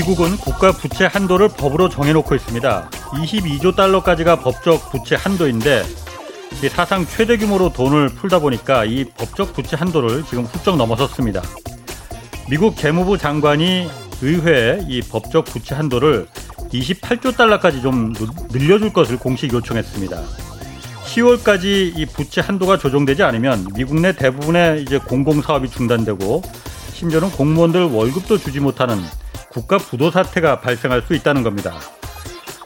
[0.00, 2.88] 미국은 국가 부채 한도를 법으로 정해놓고 있습니다.
[2.90, 5.84] 22조 달러까지가 법적 부채 한도인데
[6.70, 11.42] 사상 최대 규모로 돈을 풀다 보니까 이 법적 부채 한도를 지금 훌쩍 넘어섰습니다.
[12.48, 13.90] 미국 재무부 장관이
[14.22, 16.26] 의회에 이 법적 부채 한도를
[16.72, 18.14] 28조 달러까지 좀
[18.50, 20.18] 늘려줄 것을 공식 요청했습니다.
[21.04, 26.42] 10월까지 이 부채 한도가 조정되지 않으면 미국 내 대부분의 이제 공공 사업이 중단되고
[26.94, 28.98] 심지어는 공무원들 월급도 주지 못하는
[29.50, 31.74] 국가 부도 사태가 발생할 수 있다는 겁니다.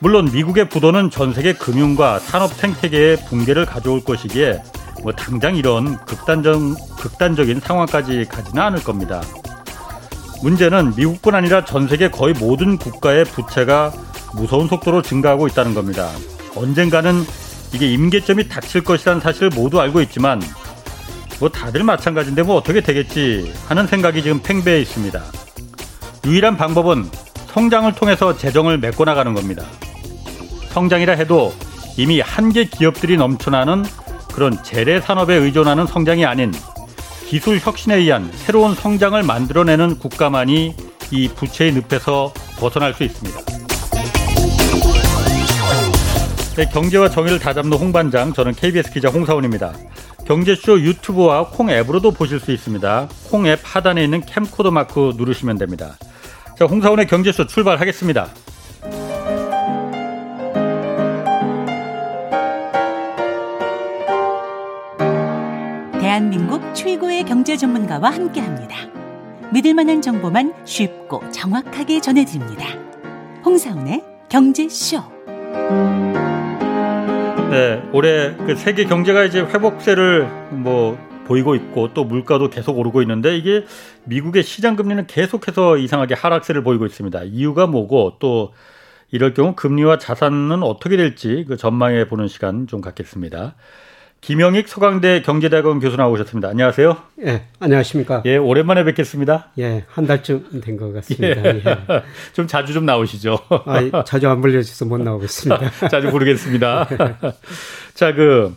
[0.01, 4.63] 물론 미국의 부도는 전 세계 금융과 산업 생태계의 붕괴를 가져올 것이기에
[5.03, 6.61] 뭐 당장 이런 극단적,
[6.99, 9.23] 극단적인 상황까지 가지는 않을 겁니다.
[10.43, 13.93] 문제는 미국뿐 아니라 전 세계 거의 모든 국가의 부채가
[14.35, 16.11] 무서운 속도로 증가하고 있다는 겁니다.
[16.55, 17.25] 언젠가는
[17.73, 20.43] 이게 임계점이 닥칠 것이라는 사실을 모두 알고 있지만
[21.41, 25.44] 뭐 다들 마찬가지인데 뭐 어떻게 되겠지 하는 생각이 지금 팽배해 있습니다.
[26.27, 27.11] 유일한 방법은
[27.49, 29.65] 성장을 통해서 재정을 메꿔 나가는 겁니다.
[30.71, 31.53] 성장이라 해도
[31.97, 33.85] 이미 한계 기업들이 넘쳐나는
[34.33, 36.53] 그런 재래 산업에 의존하는 성장이 아닌
[37.27, 40.75] 기술 혁신에 의한 새로운 성장을 만들어내는 국가만이
[41.11, 43.41] 이 부채의 늪에서 벗어날 수 있습니다.
[46.57, 49.75] 네, 경제와 정의를 다잡는 홍반장, 저는 KBS 기자 홍사원입니다.
[50.27, 53.09] 경제쇼 유튜브와 콩 앱으로도 보실 수 있습니다.
[53.31, 55.97] 콩 앱 하단에 있는 캠코더 마크 누르시면 됩니다.
[56.57, 58.29] 자, 홍사원의 경제쇼 출발하겠습니다.
[66.01, 68.77] 대한민국 최고의 경제 전문가와 함께 합니다.
[69.53, 72.67] 믿을 만한 정보만 쉽고 정확하게 전해드립니다.
[73.45, 75.03] 홍사원의 경제쇼.
[77.51, 80.97] 네, 올해 그 세계 경제가 이제 회복세를 뭐
[81.27, 83.65] 보이고 있고 또 물가도 계속 오르고 있는데 이게
[84.05, 87.23] 미국의 시장 금리는 계속해서 이상하게 하락세를 보이고 있습니다.
[87.25, 88.53] 이유가 뭐고 또
[89.11, 93.55] 이럴 경우 금리와 자산은 어떻게 될지 그 전망해 보는 시간 좀 갖겠습니다.
[94.21, 96.49] 김영익 서강대 경제대학원 교수 나오셨습니다.
[96.49, 96.97] 안녕하세요.
[97.27, 98.23] 예, 안녕하십니까.
[98.25, 99.51] 예, 오랜만에 뵙겠습니다.
[99.59, 101.45] 예, 한 달쯤 된 것 같습니다.
[101.45, 101.63] 예.
[101.63, 101.63] 예.
[102.33, 103.39] 좀 자주 좀 나오시죠.
[103.67, 105.71] 아, 자주 안 불려주셔서 못 나오겠습니다.
[105.91, 106.89] 자주 부르겠습니다.
[107.93, 108.57] 자, 그,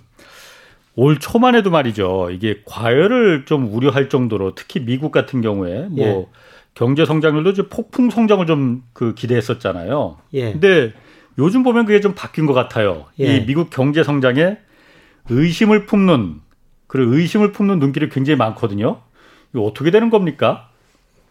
[0.98, 2.30] 올 초만 해도 말이죠.
[2.32, 6.26] 이게 과열을 좀 우려할 정도로 특히 미국 같은 경우에 뭐 예.
[6.74, 10.18] 경제 성장률도 좀 폭풍 성장을 좀 그 기대했었잖아요.
[10.34, 10.52] 예.
[10.54, 10.94] 근데
[11.38, 13.06] 요즘 보면 그게 좀 바뀐 것 같아요.
[13.20, 13.38] 예.
[13.38, 14.58] 이 미국 경제 성장에
[15.30, 16.42] 의심을 품는
[16.88, 19.02] 그리고 의심을 품는 눈길이 굉장히 많거든요.
[19.54, 20.70] 이거 어떻게 되는 겁니까?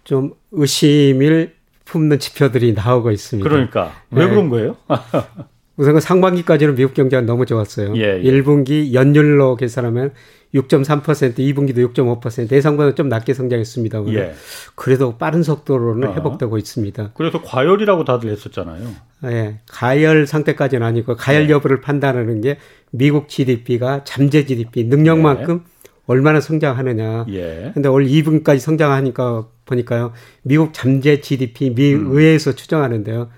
[0.05, 3.49] 좀 의심을 품는 지표들이 나오고 있습니다.
[3.49, 4.31] 그러니까 왜 네.
[4.31, 4.77] 그런 거예요?
[5.77, 7.97] 우선 그 상반기까지는 미국 경제가 너무 좋았어요.
[7.97, 8.23] 예, 예.
[8.23, 10.13] 1분기 연율로 계산하면
[10.55, 14.07] 6.3%, 2분기도 6.5%, 예상보다 좀 낮게 성장했습니다.
[14.15, 14.35] 예.
[14.75, 16.15] 그래도 빠른 속도로는 어.
[16.15, 17.11] 회복되고 있습니다.
[17.15, 18.89] 그래서 과열이라고 다들 했었잖아요.
[19.25, 21.53] 예, 가열 상태까지는 아니고 가열 네.
[21.53, 22.59] 여부를 판단하는 게
[22.91, 25.91] 미국 GDP가 잠재 GDP 능력만큼 네.
[26.07, 27.27] 얼마나 성장하느냐.
[27.31, 27.73] 예.
[27.75, 30.13] 근데 올 2분까지 성장하니까 보니까요.
[30.43, 32.13] 미국 잠재 GDP 미 음.
[32.13, 33.29] 의회에서 추정하는데요.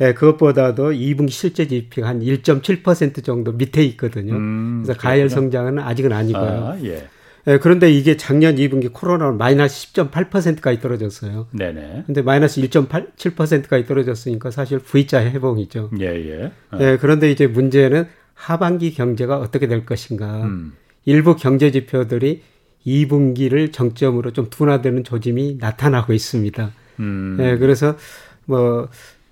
[0.00, 4.34] 예, 그것보다도 2분기 실제 GDP가 한1.7% 정도 밑에 있거든요.
[4.34, 6.42] 음, 그래서 가열 성장은 아직은 아니고요.
[6.42, 7.08] 아, 예.
[7.48, 11.48] 예, 그런데 이게 작년 2분기 코로나로 마이너스 10.8%까지 떨어졌어요.
[11.52, 12.04] 네네.
[12.06, 15.90] 근데 마이너스 1.7%까지 떨어졌으니까 사실 V자 회복이죠.
[15.98, 16.52] 예, 예.
[16.70, 16.78] 어.
[16.80, 20.44] 예, 그런데 이제 문제는 하반기 경제가 어떻게 될 것인가.
[20.44, 20.74] 음.
[21.06, 22.42] 일부 경제 지표들이
[22.86, 26.70] 2분기를 정점으로 좀 둔화되는 조짐이 나타나고 있습니다.
[27.00, 27.38] 음.
[27.40, 27.96] 예, 그래서
[28.44, 28.88] 뭐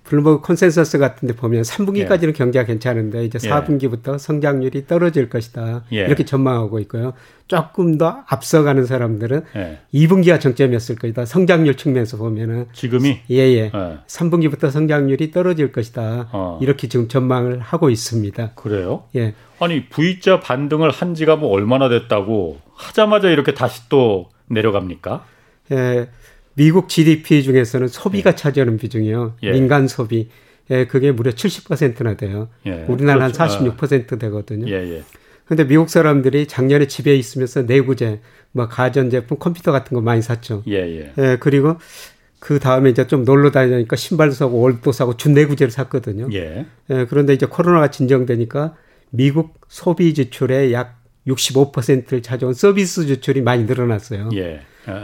[0.07, 2.31] 블룸버그 컨센서스 같은 데 보면 3분기까지는 예.
[2.31, 4.17] 경제가 괜찮은데 이제 4분기부터 예.
[4.17, 5.83] 성장률이 떨어질 것이다.
[5.91, 5.97] 예.
[5.97, 7.13] 이렇게 전망하고 있고요.
[7.47, 9.79] 조금 더 앞서가는 사람들은 예.
[9.93, 11.25] 2분기가 정점이었을 것이다.
[11.25, 13.71] 성장률 측면에서 보면은 지금이 예예.
[13.73, 13.97] 예.
[14.07, 16.29] 3분기부터 성장률이 떨어질 것이다.
[16.31, 16.59] 어.
[16.61, 18.51] 이렇게 지금 전망을 하고 있습니다.
[18.55, 19.03] 그래요?
[19.15, 19.33] 예.
[19.59, 25.25] 아니 V자 반등을 한 지가 뭐 얼마나 됐다고 하자마자 이렇게 다시 또 내려갑니까?
[25.71, 26.09] 예.
[26.57, 28.35] 미국 GDP 중에서는 소비가 예.
[28.35, 29.35] 차지하는 비중이요.
[29.43, 29.51] 예.
[29.51, 30.29] 민간 소비.
[30.71, 32.49] 예, 그게 무려 70%나 돼요.
[32.65, 32.83] 예.
[32.87, 33.43] 우리나라 그렇죠.
[33.43, 34.67] 한46% 되거든요.
[34.67, 35.03] 예, 예.
[35.45, 38.19] 근데 미국 사람들이 작년에 집에 있으면서 내구재,
[38.51, 40.63] 뭐 가전제품, 컴퓨터 같은 거 많이 샀죠.
[40.67, 41.13] 예, 예.
[41.17, 41.77] 예, 그리고
[42.39, 46.27] 그 다음에 이제 좀 놀러 다니니까 신발도 사고 옷도 사고 준내구재를 샀거든요.
[46.33, 46.65] 예.
[46.89, 47.05] 예.
[47.05, 48.75] 그런데 이제 코로나가 진정되니까
[49.11, 54.29] 미국 소비 지출의 약 65%를 차지한 서비스 지출이 많이 늘어났어요.
[54.33, 54.61] 예.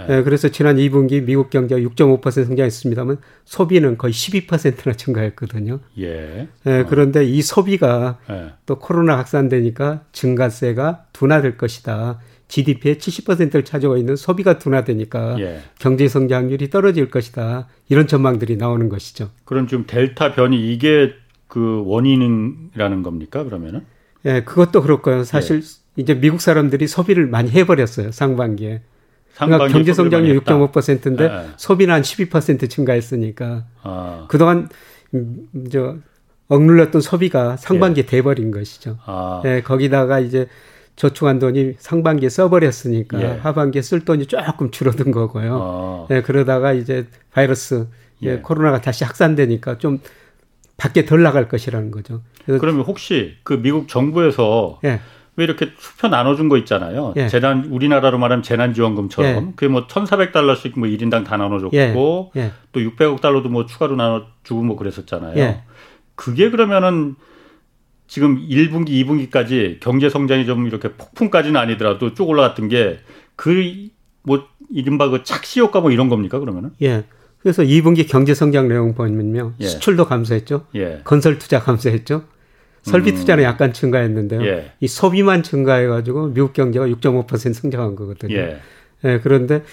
[0.09, 5.79] 예, 그래서 지난 2분기 미국 경제가 6.5% 성장했습니다만 소비는 거의 12%나 증가했거든요.
[5.99, 6.47] 예.
[6.65, 6.85] 예 어.
[6.87, 8.53] 그런데 이 소비가 예.
[8.65, 12.19] 또 코로나 확산되니까 증가세가 둔화될 것이다.
[12.47, 15.61] GDP의 70%를 차지하고 있는 소비가 둔화되니까 예.
[15.79, 17.67] 경제 성장률이 떨어질 것이다.
[17.89, 19.31] 이런 전망들이 나오는 것이죠.
[19.45, 21.13] 그럼 지금 델타 변이 이게
[21.47, 23.43] 그 원인이라는 겁니까?
[23.43, 23.81] 그러면은?
[24.25, 25.23] 예, 그것도 그렇고요.
[25.23, 25.83] 사실 예.
[25.95, 28.11] 이제 미국 사람들이 소비를 많이 해버렸어요.
[28.11, 28.81] 상반기에.
[29.35, 31.45] 그러니까 경제 성장률 6.5%인데 예.
[31.57, 34.25] 소비는 한 12% 증가했으니까 아.
[34.29, 34.69] 그동안
[35.13, 35.95] 음, 저
[36.49, 38.05] 억눌렸던 소비가 상반기에 예.
[38.05, 38.97] 돼버린 것이죠.
[39.05, 39.41] 아.
[39.45, 40.47] 예, 거기다가 이제
[40.95, 43.39] 저축한 돈이 상반기에 써버렸으니까 예.
[43.41, 45.59] 하반기에 쓸 돈이 조금 줄어든 거고요.
[45.61, 46.07] 아.
[46.11, 47.87] 예, 그러다가 이제 바이러스
[48.23, 48.29] 예.
[48.29, 48.39] 예.
[48.39, 49.99] 코로나가 다시 확산되니까 좀
[50.77, 52.21] 밖에 덜 나갈 것이라는 거죠.
[52.45, 54.99] 그러면 혹시 그 미국 정부에서 예.
[55.35, 57.13] 왜 이렇게 수표 나눠준 거 있잖아요.
[57.17, 57.27] 예.
[57.27, 59.53] 재난 우리나라로 말하면 재난지원금처럼 예.
[59.55, 62.39] 그게 뭐 1,400달러씩 뭐 1인당 다 나눠줬고 예.
[62.39, 62.51] 예.
[62.71, 65.37] 또 600억 달러도 뭐 추가로 나눠주고 뭐 그랬었잖아요.
[65.37, 65.63] 예.
[66.15, 67.15] 그게 그러면은
[68.07, 72.99] 지금 1분기, 2분기까지 경제 성장이 좀 이렇게 폭풍까지는 아니더라도 쭉 올라갔던 게
[73.35, 73.89] 그
[74.25, 76.71] 뭐 이른바 그 착시 효과 뭐 이런 겁니까 그러면은?
[76.81, 77.03] 예.
[77.39, 79.53] 그래서 2분기 경제 성장 내용 보면요.
[79.59, 79.65] 예.
[79.65, 80.67] 수출도 감소했죠.
[80.75, 81.01] 예.
[81.03, 82.23] 건설 투자 감소했죠.
[82.83, 83.15] 설비 음.
[83.15, 84.45] 투자는 약간 증가했는데요.
[84.45, 84.71] 예.
[84.79, 88.35] 이 소비만 증가해가지고 미국 경제가 6.5% 성장한 거거든요.
[88.35, 88.59] 예.
[89.05, 89.19] 예.
[89.23, 89.63] 그런데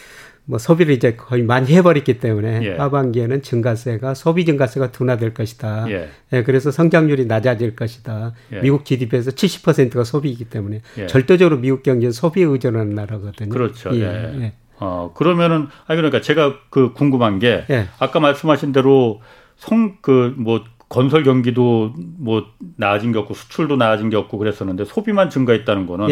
[0.47, 2.77] 뭐 소비를 이제 거의 많이 해버렸기 때문에 예.
[2.77, 5.87] 하반기에는 증가세가 소비 증가세가 둔화될 것이다.
[5.91, 6.09] 예.
[6.33, 8.33] 예 그래서 성장률이 낮아질 것이다.
[8.55, 8.61] 예.
[8.61, 11.07] 미국 GDP에서 70%가 소비이기 때문에 예.
[11.07, 13.51] 절대적으로 미국 경제는 소비에 의존하는 나라거든요.
[13.51, 13.91] 그렇죠.
[13.95, 14.03] 예.
[14.41, 14.53] 예.
[14.79, 17.65] 어 그러면은 아 그러니까 제가 그 궁금한 게
[17.99, 19.21] 아까 말씀하신 대로
[19.57, 22.45] 성 그 뭐 건설 경기도 뭐
[22.77, 26.11] 나아진 게 없고 수출도 나아진 게 없고 그랬었는데 소비만 증가했다는 거는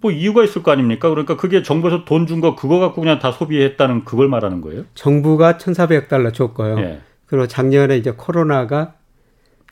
[0.00, 1.08] 뭐 이유가 있을 거 아닙니까?
[1.08, 4.84] 그러니까 그게 정부에서 돈 준 거 그거 갖고 그냥 다 소비했다는 그걸 말하는 거예요?
[4.94, 6.78] 정부가 1,400억 달러 줬고요.
[6.80, 7.00] 예.
[7.26, 8.94] 그리고 작년에 이제 코로나가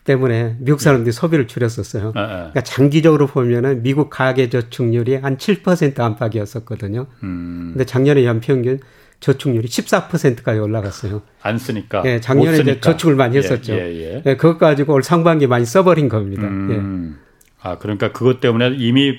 [0.04, 1.12] 때문에 미국 사람들이 예.
[1.12, 2.12] 소비를 줄였었어요.
[2.14, 2.26] 아, 아.
[2.26, 7.06] 그러니까 장기적으로 보면은 미국 가계 저축률이 한 7% 안팎이었었거든요.
[7.24, 7.70] 음.
[7.74, 8.80] 근데 작년에 연평균
[9.20, 11.22] 저축률이 14%까지 올라갔어요.
[11.42, 12.02] 안 쓰니까.
[12.06, 13.74] 예, 작년에 이제 저축을 많이 예, 했었죠.
[13.74, 14.36] 예, 예, 예.
[14.36, 16.44] 그것 가지고 올 상반기 많이 써버린 겁니다.
[16.44, 17.18] 음.
[17.18, 17.50] 예.
[17.62, 19.18] 아, 그러니까 그것 때문에 이미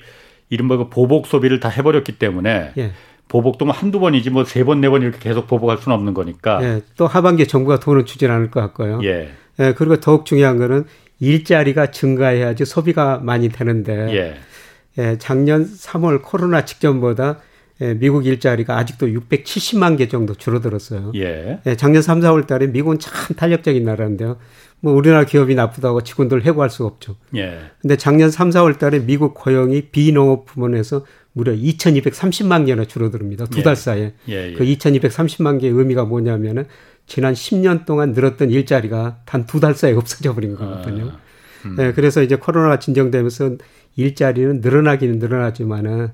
[0.50, 2.92] 이른바 그 보복 소비를 다 해버렸기 때문에 예.
[3.28, 6.60] 보복도 뭐 한두 번이지 뭐 세 번, 네 번 이렇게 계속 보복할 수는 없는 거니까.
[6.64, 6.82] 예.
[6.98, 9.00] 또 하반기에 정부가 돈을 주진 않을 것 같고요.
[9.04, 9.30] 예.
[9.60, 9.74] 예.
[9.74, 10.86] 그리고 더욱 중요한 거는
[11.20, 14.14] 일자리가 증가해야지 소비가 많이 되는데.
[14.16, 14.38] 예.
[14.98, 15.18] 예.
[15.20, 17.38] 작년 3월 코로나 직전보다
[17.82, 21.12] 예, 미국 일자리가 아직도 670만 개 정도 줄어들었어요.
[21.16, 21.60] 예.
[21.66, 21.76] 예.
[21.76, 24.38] 작년 3, 4월 달에 미국은 참 탄력적인 나라인데요.
[24.80, 27.16] 뭐 우리나라 기업이 나쁘다고 직원들 해고할 수가 없죠.
[27.36, 27.60] 예.
[27.82, 33.46] 근데 작년 3, 4월 달에 미국 고용이 비농업 부문에서 무려 2,230만 개나 줄어듭니다.
[33.46, 33.76] 두달 예.
[33.76, 34.14] 사이에.
[34.30, 34.54] 예, 예.
[34.54, 36.66] 그 2,230만 개의 의미가 뭐냐면은
[37.08, 41.06] 지난 10년 동안 늘었던 일자리가 단 두 달 사이에 없어져 버린 거거든요.
[41.14, 41.20] 아,
[41.66, 41.76] 음.
[41.78, 43.58] 네, 그래서 이제 코로나가 진정되면서
[43.96, 46.10] 일자리는 늘어나기는 늘어나지만은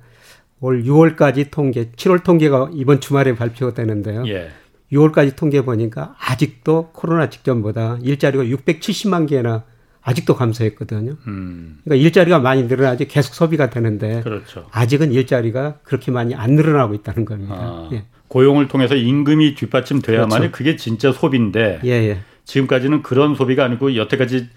[0.59, 4.27] 올 6월까지 통계, 7월 통계가 이번 주말에 발표가 되는데요.
[4.27, 4.49] 예.
[4.91, 9.63] 6월까지 통계 보니까 아직도 코로나 직전보다 일자리가 670만 개나
[10.01, 11.17] 아직도 감소했거든요.
[11.27, 11.79] 음.
[11.83, 14.65] 그러니까 일자리가 많이 늘어나지 계속 소비가 되는데 그렇죠.
[14.71, 17.55] 아직은 일자리가 그렇게 많이 안 늘어나고 있다는 겁니다.
[17.57, 18.05] 아, 예.
[18.29, 20.51] 고용을 통해서 임금이 뒷받침돼야만이 그렇죠.
[20.51, 22.19] 그게 진짜 소비인데 예, 예.
[22.45, 24.47] 지금까지는 그런 소비가 아니고 여태까지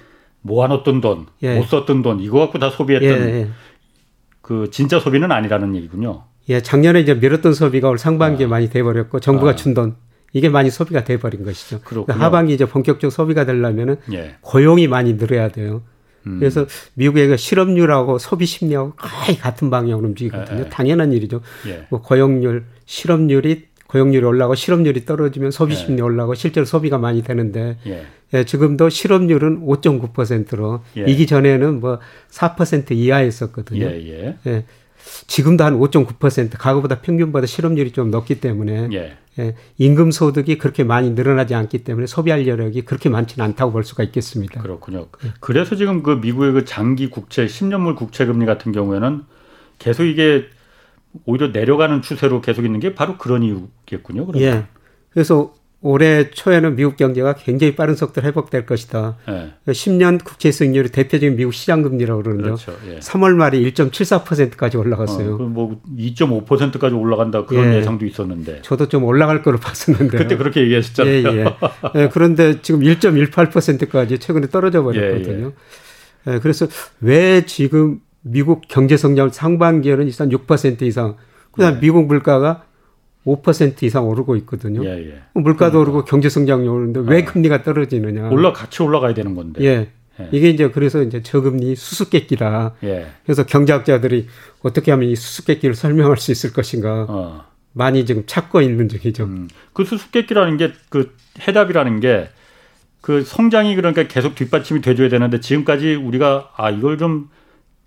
[0.42, 1.56] 모아놓던 돈, 예.
[1.56, 3.48] 못 썼던 돈 이거 갖고 다 소비했던 예, 예.
[4.50, 6.24] 그 진짜 소비는 아니라는 얘기군요.
[6.48, 8.48] 예, 작년에 이제 미뤘던 소비가 올 상반기에 아.
[8.48, 9.54] 많이 돼버렸고 정부가 아.
[9.54, 9.94] 준돈
[10.32, 11.78] 이게 많이 소비가 돼버린 것이죠.
[11.84, 14.34] 그러니까 하반기 이제 본격적 소비가 되려면은 예.
[14.40, 15.82] 고용이 많이 늘어야 돼요.
[16.26, 16.40] 음.
[16.40, 20.64] 그래서 미국의 그 실업률하고 소비 심리하고 거의 같은 방향으로 움직이거든요.
[20.64, 20.68] 예.
[20.68, 21.42] 당연한 일이죠.
[21.68, 21.86] 예.
[21.88, 25.76] 뭐 고용률, 실업률이 고용률이 올라가고 실업률이 떨어지면 소비 예.
[25.76, 27.78] 심리 올라가고 실제로 소비가 많이 되는데
[28.34, 28.38] 예.
[28.38, 31.04] 예, 지금도 실업률은 5.9%로 예.
[31.04, 31.98] 이기 전에는 뭐
[32.30, 33.86] 4% 이하였었거든요.
[33.86, 34.64] 예, 예.
[35.26, 39.16] 지금도 한 5.9% 과거보다 평균보다 실업률이 좀 높기 때문에 예.
[39.38, 44.02] 예, 임금 소득이 그렇게 많이 늘어나지 않기 때문에 소비할 여력이 그렇게 많지는 않다고 볼 수가
[44.04, 44.60] 있겠습니다.
[44.60, 45.06] 그렇군요.
[45.24, 45.32] 예.
[45.40, 49.22] 그래서 지금 그 미국의 그 장기 국채 10년물 국채 금리 같은 경우에는
[49.78, 50.46] 계속 이게
[51.24, 54.26] 오히려 내려가는 추세로 계속 있는 게 바로 그런 이유겠군요.
[54.26, 54.42] 그러면.
[54.42, 54.64] 예.
[55.10, 59.16] 그래서 올해 초에는 미국 경제가 굉장히 빠른 속도로 회복될 것이다.
[59.26, 59.52] 네.
[59.66, 62.56] 10년 국채 수익률이 대표적인 미국 시장 금리라고 그러는데요.
[62.56, 62.76] 그렇죠.
[62.86, 62.98] 예.
[62.98, 65.36] 3월 말에 1.74%까지 올라갔어요.
[65.36, 67.82] 어, 뭐 2.5%까지 올라간다 그런 예.
[67.82, 68.60] 상도 있었는데.
[68.60, 70.18] 저도 좀 올라갈 거로 봤었는데.
[70.18, 71.14] 그때 그렇게 얘기하셨잖아요.
[71.14, 71.44] 예, 예.
[71.94, 75.52] 예, 그런데 지금 1.18%까지 최근에 떨어져 버렸거든요.
[76.28, 76.38] 예, 예.
[76.40, 76.66] 그래서
[77.00, 81.16] 왜 지금 미국 경제 성장 상반기에는 일단 6% 이상
[81.52, 81.80] 그다음 네.
[81.80, 82.64] 미국 물가가
[83.36, 84.84] 5% 이상 오르고 있거든요.
[84.84, 85.14] 예, 예.
[85.34, 85.78] 물가도 그러니까.
[85.78, 87.24] 오르고 경제 성장이 오르는데 왜 아.
[87.24, 88.30] 금리가 떨어지느냐?
[88.30, 89.62] 올라 같이 올라가야 되는 건데.
[89.64, 89.88] 예.
[90.20, 90.28] 예.
[90.32, 92.74] 이게 이제 그래서 이제 저금리 수수께끼라.
[92.84, 93.06] 예.
[93.24, 94.26] 그래서 경제학자들이
[94.62, 97.06] 어떻게 하면 이 수수께끼를 설명할 수 있을 것인가.
[97.08, 97.44] 어.
[97.72, 99.24] 많이 지금 찾고 있는 중이죠.
[99.24, 99.48] 음.
[99.72, 101.14] 그 수수께끼라는 게 그
[101.46, 102.28] 해답이라는 게
[103.00, 107.30] 그 성장이 그러니까 계속 뒷받침이 돼줘야 되는데 지금까지 우리가 아 이걸 좀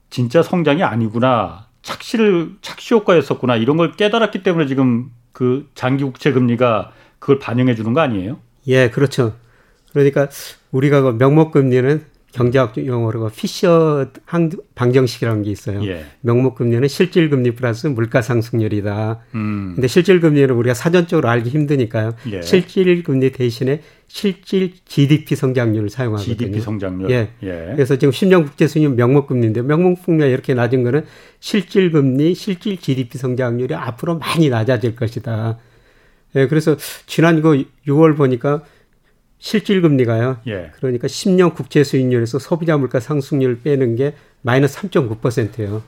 [0.09, 6.91] 진짜 성장이 아니구나 착시를 착시 효과였었구나 이런 걸 깨달았기 때문에 지금 그 장기 국채 금리가
[7.19, 8.39] 그걸 반영해 주는 거 아니에요?
[8.67, 9.35] 예, 그렇죠.
[9.91, 10.29] 그러니까
[10.71, 14.07] 우리가 그 명목 금리는 경제학 용어로 피셔
[14.73, 15.85] 방정식이라는 게 있어요.
[15.85, 16.03] 예.
[16.21, 19.19] 명목 금리는 실질 금리 플러스 물가 상승률이다.
[19.35, 19.73] 음.
[19.75, 22.13] 근데 실질 금리는 우리가 사전적으로 알기 힘드니까요.
[22.31, 22.41] 예.
[22.41, 26.35] 실질 금리 대신에 실질 GDP 성장률을 사용하거든요.
[26.35, 27.11] GDP 성장률.
[27.11, 27.29] 예.
[27.43, 27.71] 예.
[27.75, 31.05] 그래서 지금 10년 국제 수익률 명목 금리인데 명목 금리가 이렇게 낮은 거는
[31.39, 35.59] 실질 금리, 실질 GDP 성장률이 앞으로 많이 낮아질 것이다.
[36.35, 36.47] 예.
[36.47, 38.63] 그래서 지난 그 6월 보니까
[39.43, 40.38] 실질 금리가요.
[40.47, 40.71] 예.
[40.77, 45.83] 그러니까 10년 국채 수익률에서 소비자 물가 상승률 빼는 게 마이너스 3.9%예요.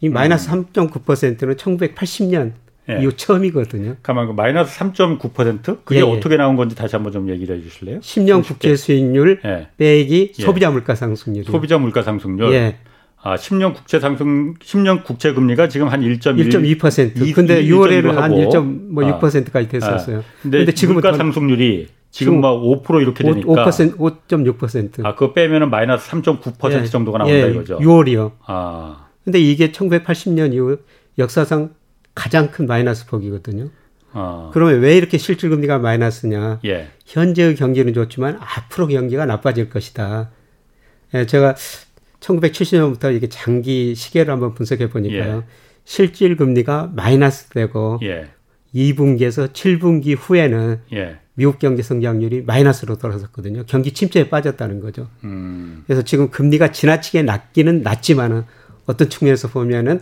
[0.00, 0.64] 이 마이너스 음.
[0.72, 2.52] 3.9%는 1980년
[2.88, 3.02] 예.
[3.02, 3.96] 이후 처음이거든요.
[4.02, 7.62] 가만 그 마이너스 3.9% 그게 예, 예, 어떻게 나온 건지 다시 한번 좀 얘기를 해
[7.62, 8.00] 주실래요?
[8.00, 9.68] 10년 국채 수익률 예.
[9.76, 10.42] 빼기 예.
[10.42, 11.44] 소비자 물가 상승률.
[11.44, 12.54] 소비자 물가 상승률.
[12.54, 12.78] 예.
[13.20, 16.50] 아, 10년 국채 상승 10년 국채 금리가 지금 한 1.1.
[16.50, 17.34] 1.2%.
[17.34, 20.18] 근데 6월에는 한 1.6%까지 뭐 됐었어요.
[20.20, 25.04] 아, 근데, 근데 지금 물가 상승률이 지금 막 5% 이렇게 되니까 5%, 5.6%.
[25.04, 27.78] 아, 그거 빼면은 마이너스 3.9% 예, 정도가 나온다 예, 이거죠.
[27.78, 28.32] 6월이요.
[28.46, 29.08] 아.
[29.24, 30.78] 근데 이게 1980년 이후
[31.18, 31.70] 역사상
[32.14, 33.70] 가장 큰 마이너스 폭이거든요.
[34.12, 34.50] 아.
[34.52, 36.60] 그러면 왜 이렇게 실질 금리가 마이너스냐?
[36.66, 36.88] 예.
[37.06, 40.30] 현재의 경기는 좋지만 앞으로 경기가 나빠질 것이다.
[41.14, 41.54] 예, 제가
[42.20, 45.36] 1970년부터 이게 장기 시계를 한번 분석해 보니까요.
[45.38, 45.42] 예.
[45.84, 48.28] 실질 금리가 마이너스 되고 예.
[48.74, 51.21] 2분기에서 7분기 후에는 예.
[51.34, 53.64] 미국 경제 성장률이 마이너스로 돌아섰거든요.
[53.66, 55.08] 경기 침체에 빠졌다는 거죠.
[55.24, 55.82] 음.
[55.86, 58.44] 그래서 지금 금리가 지나치게 낮기는 낮지만은
[58.86, 60.00] 어떤 측면에서 보면은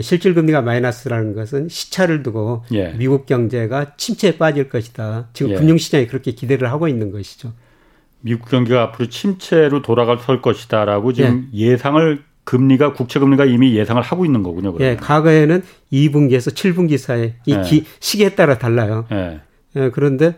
[0.00, 2.94] 실질 금리가 마이너스라는 것은 시차를 두고 예.
[2.98, 5.28] 미국 경제가 침체에 빠질 것이다.
[5.34, 5.56] 지금 예.
[5.56, 7.52] 금융 시장이 그렇게 기대를 하고 있는 것이죠.
[8.20, 11.76] 미국 경기가 앞으로 침체로 돌아갈 설 것이다라고 지금 예.
[11.76, 14.72] 상을 금리가 국채 금리가 이미 예상을 하고 있는 거군요.
[14.72, 14.92] 그러면.
[14.92, 17.62] 예, 과거에는 2분기에서 7분기 사이 이 예.
[17.62, 19.06] 기, 시기에 따라 달라요.
[19.76, 19.84] 예.
[19.84, 20.36] 예, 그런데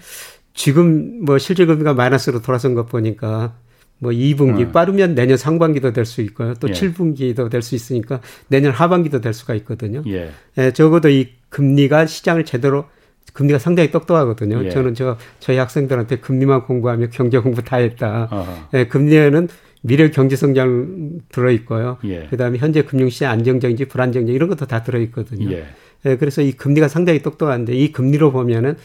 [0.55, 3.55] 지금 뭐 실질 금리가 마이너스로 돌아선 것 보니까
[3.99, 4.73] 뭐 2분기 음.
[4.73, 6.55] 빠르면 내년 상반기도 될 수 있고요.
[6.55, 6.73] 또 예.
[6.73, 10.03] 7분기도 될 수 있으니까 내년 하반기도 될 수가 있거든요.
[10.07, 10.31] 예.
[10.59, 10.71] 예.
[10.73, 12.85] 적어도 이 금리가 시장을 제대로
[13.33, 14.65] 금리가 상당히 똑똑하거든요.
[14.65, 14.71] 예.
[14.71, 18.29] 저는 저 저희 학생들한테 금리만 공부하면 경제 공부 다 했다.
[18.75, 19.49] 예, 금리에는
[19.83, 21.99] 미래 경제 성장 들어 있고요.
[22.05, 22.27] 예.
[22.29, 25.51] 그다음에 현재 금융 시장 안정적인지 불안정인지 이런 것도 다 들어 있거든요.
[25.53, 25.67] 예.
[26.07, 28.77] 예, 그래서 이 금리가 상당히 똑똑한데 이 금리로 보면은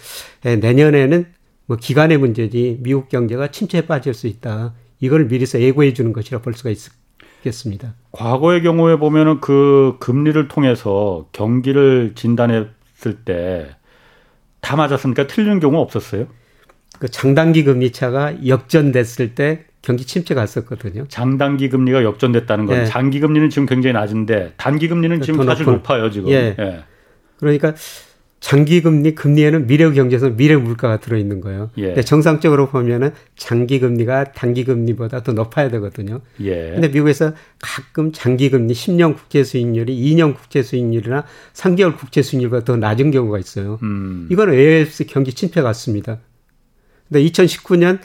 [0.45, 1.25] 예, 내년에는
[1.67, 4.73] 뭐 기간의 문제지 미국 경제가 침체에 빠질 수 있다.
[4.99, 6.69] 이걸 미리서 예고해 주는 것이라 볼 수가
[7.39, 7.93] 있겠습니다.
[8.11, 13.81] 과거의 경우에 보면은 그 금리를 통해서 경기를 진단했을 때
[14.61, 16.27] 다 맞았으니까 틀린 경우 없었어요?
[16.99, 21.05] 그 장단기 금리 차가 역전됐을 때 경기 침체 갔었거든요.
[21.07, 22.85] 장단기 금리가 역전됐다는 건 예.
[22.85, 25.65] 장기 금리는 지금 굉장히 낮은데 단기 금리는 지금 사실.
[25.65, 26.29] 높아요 지금.
[26.29, 26.55] 예.
[26.59, 26.83] 예.
[27.41, 27.75] 그러니까
[28.41, 31.69] 장기 금리 금리에는 미래 경제에서 미래 물가가 들어 있는 거예요.
[31.77, 31.87] 예.
[31.87, 36.21] 근데 정상적으로 보면은 장기 금리가 단기 금리보다 더 높아야 되거든요.
[36.41, 36.71] 예.
[36.71, 42.77] 근데 미국에서 가끔 장기 금리 10년 국채 수익률이 2년 국채 수익률이나 3개월 국채 수익률보다 더
[42.77, 43.77] 낮은 경우가 있어요.
[43.83, 44.27] 음.
[44.31, 46.17] 이거는 AFS 경기 침체 같습니다.
[47.09, 47.99] 근데 2019년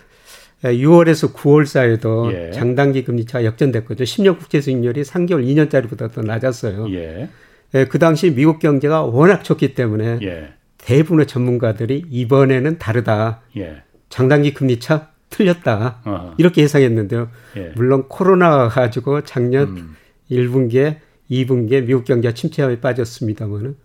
[0.62, 2.50] 6월에서 9월 사이에도 예.
[2.50, 4.04] 장단기 금리 차가 역전됐거든요.
[4.04, 6.92] 10년 국채 수익률이 3개월 2년짜리보다 더 낮았어요.
[6.92, 7.30] 예.
[7.74, 10.52] 예, 그 당시 미국 경제가 워낙 좋기 때문에 예.
[10.78, 13.40] 대부분의 전문가들이 이번에는 다르다.
[13.56, 13.82] 예.
[14.08, 16.00] 장단기 금리 차 틀렸다.
[16.04, 16.34] 어허.
[16.38, 17.28] 이렇게 예상했는데요.
[17.56, 17.72] 예.
[17.74, 19.96] 물론 코로나가 가지고 작년 음.
[20.30, 20.98] 1분기에
[21.30, 23.76] 2분기에 미국 경제가 침체에 빠졌습니다만은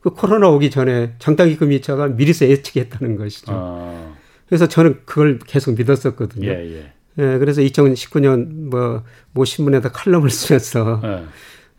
[0.00, 3.52] 그 코로나 오기 전에 장단기 금리 차가 미리서 예측했다는 것이죠.
[3.54, 4.16] 어.
[4.46, 6.48] 그래서 저는 그걸 계속 믿었었거든요.
[6.48, 6.92] 예, 예.
[7.18, 11.00] 예 그래서 2019년 뭐, 모 신문에다 칼럼을 쓰면서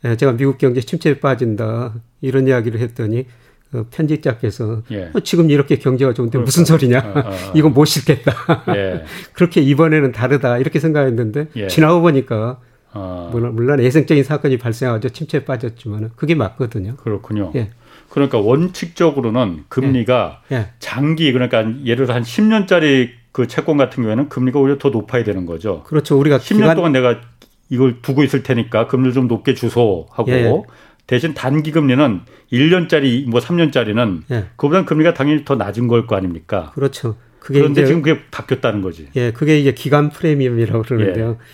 [0.01, 3.25] 제가 미국 경제 침체에 빠진다 이런 이야기를 했더니
[3.71, 5.11] 그 편집자께서 예.
[5.13, 6.45] 어, 지금 이렇게 경제가 좋은데 그러니까.
[6.45, 7.33] 무슨 소리냐 어, 어, 어.
[7.53, 8.33] 이건 못 싫겠다
[8.75, 9.03] 예.
[9.33, 11.67] 그렇게 이번에는 다르다 이렇게 생각했는데 예.
[11.67, 12.59] 지나고 보니까
[12.91, 13.29] 어.
[13.31, 17.69] 물론, 물론 애생적인 사건이 발생하죠 침체에 빠졌지만 그게 맞거든요 그렇군요 예.
[18.09, 20.55] 그러니까 원칙적으로는 금리가 예.
[20.55, 20.67] 예.
[20.79, 25.45] 장기 그러니까 예를 들어 한 10년짜리 그 채권 같은 경우에는 금리가 오히려 더 높아야 되는
[25.45, 26.75] 거죠 그렇죠 우리가 10년 기간...
[26.75, 27.21] 동안 내가
[27.69, 30.45] 이걸 두고 있을 테니까 금리를 좀 높게 주소 하고 예.
[30.45, 30.63] 예.
[31.07, 32.21] 대신 단기 금리는
[32.51, 34.45] 1년짜리 뭐 3년짜리는 예.
[34.55, 36.71] 그보다는 금리가 당연히 더 낮은 걸 거 아닙니까?
[36.75, 37.15] 그렇죠.
[37.39, 39.07] 그런데 지금 그게 바뀌었다는 거지.
[39.15, 41.37] 예, 그게 이제 기간 프리미엄이라고 그러는데요.
[41.39, 41.45] 예.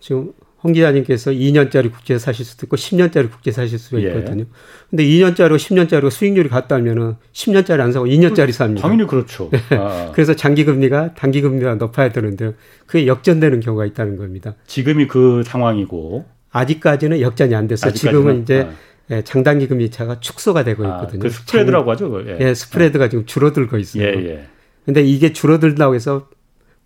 [0.00, 0.32] 지금
[0.66, 4.08] 홍 기자님께서 2년짜리 국제 사실 수도 있고 10년짜리 국제 사실 수가 예.
[4.08, 4.42] 있거든요.
[4.42, 4.46] 예.
[4.90, 8.82] 근데 2년짜리고 10년짜리고 수익률이 같다면은 10년짜리 안 사고 2년짜리 삽니다.
[8.82, 9.48] 당연히 그렇죠.
[9.54, 9.76] 예.
[9.76, 10.10] 아.
[10.14, 12.54] 그래서 장기 금리가 단기 금리가 높아야 되는데
[12.86, 14.56] 그게 역전되는 경우가 있다는 겁니다.
[14.66, 17.92] 지금이 그 상황이고 아직까지는 역전이 안 됐어요.
[17.92, 18.74] 지금은 이제 아.
[19.12, 21.20] 예, 장단기 금리 차가 축소가 되고 아, 있거든요.
[21.20, 22.24] 아, 그 스프레드라고 하죠.
[22.26, 22.38] 예.
[22.40, 24.02] 예, 스프레드가 지금 줄어들고 있어요.
[24.02, 24.46] 예, 예.
[24.84, 26.28] 근데 이게 줄어들다고 해서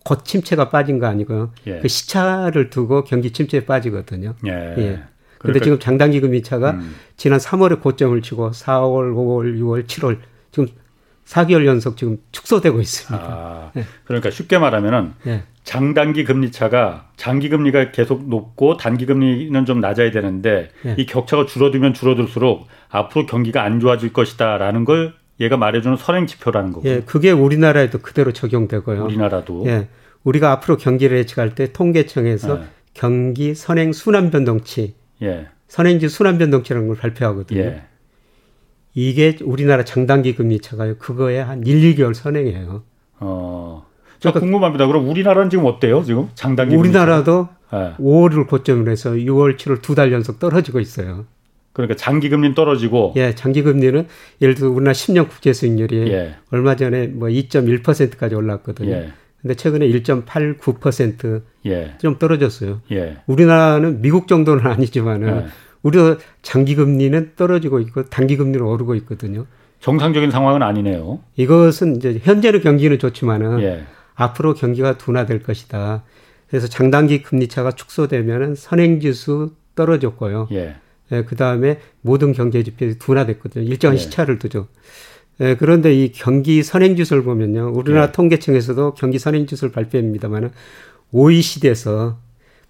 [0.04, 1.52] 곧 침체가 빠진 거 아니고요.
[1.66, 1.78] 예.
[1.80, 4.34] 그 시차를 두고 경기 침체에 빠지거든요.
[4.46, 4.50] 예.
[4.50, 5.02] 예.
[5.38, 6.94] 그런데 그러니까, 지금 장단기 금리차가 음.
[7.16, 10.18] 지난 3월에 고점을 치고 4월, 5월, 6월, 7월
[10.52, 10.68] 지금
[11.24, 13.24] 4개월 연속 지금 축소되고 있습니다.
[13.24, 13.84] 아, 예.
[14.04, 15.44] 그러니까 쉽게 말하면은 예.
[15.64, 20.96] 장단기 금리 차가 장기 금리가 계속 높고 단기 금리는 좀 낮아야 되는데 예.
[20.98, 26.88] 이 격차가 줄어들면 줄어들수록 앞으로 경기가 안 좋아질 것이다라는 걸 얘가 말해주는 선행 지표라는 거고.
[26.88, 29.04] 예, 그게 우리나라에도 그대로 적용되고요.
[29.04, 29.64] 우리나라도.
[29.66, 29.88] 예,
[30.24, 32.64] 우리가 앞으로 경기를 예측할 때 통계청에서 예.
[32.94, 35.48] 경기 선행 순환 변동치, 예.
[35.68, 37.60] 선행지 순환 변동치라는 걸 발표하거든요.
[37.60, 37.82] 예.
[38.94, 40.96] 이게 우리나라 장단기 금리 차가요.
[40.98, 42.82] 그거에 한 1, 2개월 선행해요.
[43.20, 43.86] 어.
[44.18, 44.86] 저 그러니까 궁금합니다.
[44.86, 46.02] 그럼 우리나라는 지금 어때요?
[46.02, 47.94] 지금 장단기 우리나라도 네.
[47.98, 51.24] 5월을 고점으로 해서 6월, 7월 두 달 연속 떨어지고 있어요.
[51.86, 54.06] 그러니까 장기 금리는 떨어지고 예, 장기 금리는
[54.40, 56.34] 예를 들어 우리나라 10년 국제 수익률이 예.
[56.50, 58.90] 얼마 전에 뭐 2.1%까지 올랐거든요.
[58.90, 59.12] 예.
[59.42, 61.96] 근데 최근에 1.89%좀 예.
[62.18, 62.82] 떨어졌어요.
[62.92, 63.18] 예.
[63.26, 65.46] 우리나라는 미국 정도는 아니지만은 예.
[65.82, 69.46] 우리도 장기 금리는 떨어지고 있고 단기 금리는 오르고 있거든요.
[69.80, 71.20] 정상적인 상황은 아니네요.
[71.36, 73.84] 이것은 이제 현재는 경기는 좋지만은 예.
[74.14, 76.02] 앞으로 경기가 둔화될 것이다.
[76.48, 80.48] 그래서 장단기 금리 차가 축소되면은 선행지수 떨어졌고요.
[81.12, 81.16] 예.
[81.16, 83.64] 예, 그 다음에 모든 경제 지표들이 둔화됐거든요.
[83.64, 84.00] 일정한 예.
[84.00, 84.68] 시차를 두죠.
[85.40, 87.72] 예, 그런데 이 경기 선행지수를 보면요.
[87.74, 88.12] 우리나라 예.
[88.12, 90.50] 통계청에서도 경기 선행지수를 발표합니다만은
[91.12, 92.18] OECD에서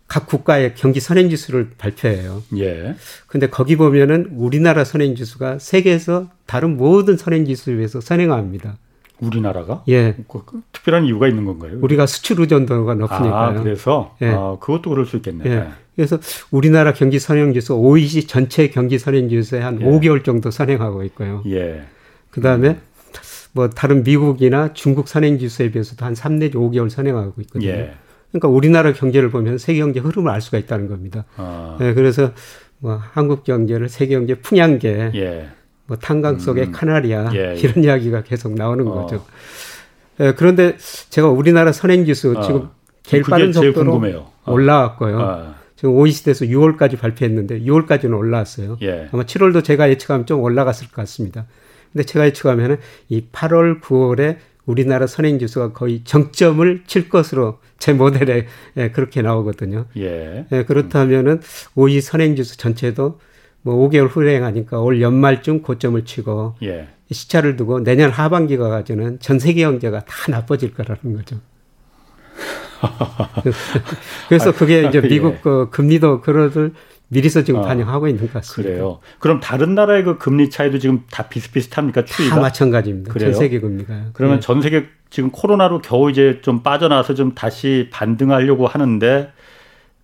[0.07, 2.43] 각 국가의 경기 선행지수를 발표해요.
[2.59, 2.97] 예.
[3.27, 8.77] 근데 거기 보면은 우리나라 선행지수가 세계에서 다른 모든 선행지수에 비해서 선행합니다.
[9.21, 9.85] 우리나라가?
[9.89, 10.17] 예.
[10.29, 11.79] 그, 그, 특별한 이유가 있는 건가요?
[11.81, 13.35] 우리가 수출 의존도가 높으니까요.
[13.35, 14.17] 아, 그래서?
[14.23, 14.31] 예.
[14.31, 15.53] 아, 그것도 그럴 수 있겠네요.
[15.53, 15.69] 예.
[16.01, 16.19] 그래서
[16.51, 19.85] 우리나라 경기 선행지수 OECD 전체 경기 선행지수에 한 예.
[19.85, 21.43] 5개월 정도 선행하고 있고요.
[21.47, 21.83] 예.
[22.31, 22.79] 그 다음에
[23.53, 27.69] 뭐 다른 미국이나 중국 선행지수에 비해서도 한 3 내지 5개월 선행하고 있거든요.
[27.69, 27.93] 예.
[28.31, 31.25] 그러니까 우리나라 경제를 보면 세계 경제 흐름을 알 수가 있다는 겁니다.
[31.37, 31.77] 아.
[31.79, 32.33] 네, 그래서
[32.79, 35.49] 뭐 한국 경제를 세계 경제 풍향계, 예.
[35.87, 36.73] 뭐 탄광 속의 음.
[36.73, 37.59] 카나리아 예, 예.
[37.59, 38.95] 이런 이야기가 계속 나오는 어.
[38.95, 39.27] 거죠.
[40.17, 40.79] 네, 그런데
[41.11, 42.41] 제가 우리나라 선행지수 어.
[42.41, 42.69] 지금
[43.03, 44.33] 제일 빠른 속도로 제일 어.
[44.47, 45.19] 올라왔고요.
[45.19, 45.60] 어.
[45.81, 48.77] 지금 OECD에서 6월까지 발표했는데 6월까지는 올라왔어요.
[48.83, 49.09] 예.
[49.13, 51.47] 아마 7월도 제가 예측하면 좀 올라갔을 것 같습니다.
[51.91, 52.77] 근데 제가 예측하면은
[53.09, 59.87] 이 8월, 9월에 우리나라 선행 지수가 거의 정점을 칠 것으로 제 모델에 예, 그렇게 나오거든요.
[59.97, 60.45] 예.
[60.53, 61.41] 예 그렇다면은
[61.75, 63.19] 오이 선행 지수 전체도
[63.63, 66.89] 뭐 5개월 후행하니까 올 연말쯤 고점을 치고 예.
[67.11, 71.41] 시차를 두고 내년 하반기가 가지는 전 세계 경제가 다 나빠질 거라는 거죠.
[74.29, 75.09] 그래서 그게 이제 예.
[75.09, 75.39] 미국 예.
[75.43, 76.73] 그 금리도 그러들
[77.09, 78.73] 미리서 지금 어, 반영하고 있는 것 같습니다.
[78.73, 79.01] 그래요.
[79.19, 82.05] 그럼 다른 나라의 그 금리 차이도 지금 다 비슷비슷합니까?
[82.05, 82.37] 추이가?
[82.37, 83.13] 다 마찬가지입니다.
[83.13, 83.33] 그래요?
[83.33, 84.11] 전 세계 금리가요.
[84.13, 84.41] 그러면 네.
[84.41, 89.33] 전 세계 지금 코로나로 겨우 이제 좀 빠져나와서 좀 다시 반등하려고 하는데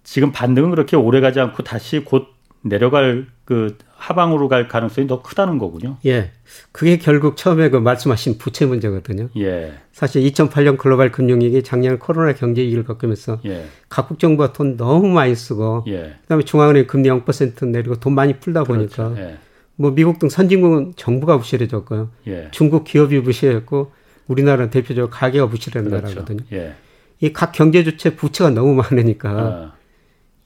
[0.02, 2.26] 지금 반등은 그렇게 오래 가지 않고 다시 곧
[2.62, 5.96] 내려갈 그 하방으로 갈 가능성이 더 크다는 거군요.
[6.06, 6.30] 예.
[6.70, 9.28] 그게 결국 처음에 그 말씀하신 부채 문제거든요.
[9.38, 9.72] 예.
[9.92, 13.64] 사실 2008년 글로벌 금융위기 작년 코로나 경제 위기를 겪으면서 예.
[13.88, 16.14] 각국 정부가 돈 너무 많이 쓰고 예.
[16.22, 19.20] 그다음에 중앙은행 금리 0% 내리고 돈 많이 풀다 보니까 그렇죠.
[19.20, 19.38] 예.
[19.76, 22.10] 뭐 미국 등 선진국은 정부가 부실해졌고요.
[22.28, 22.48] 예.
[22.50, 23.92] 중국 기업이 부실했고
[24.28, 26.06] 우리나라는 대표적으로 가계가 부실한 그렇죠.
[26.06, 26.40] 나라거든요.
[26.52, 26.74] 예.
[27.20, 29.75] 이각 경제 주체 부채가 너무 많으니까 아.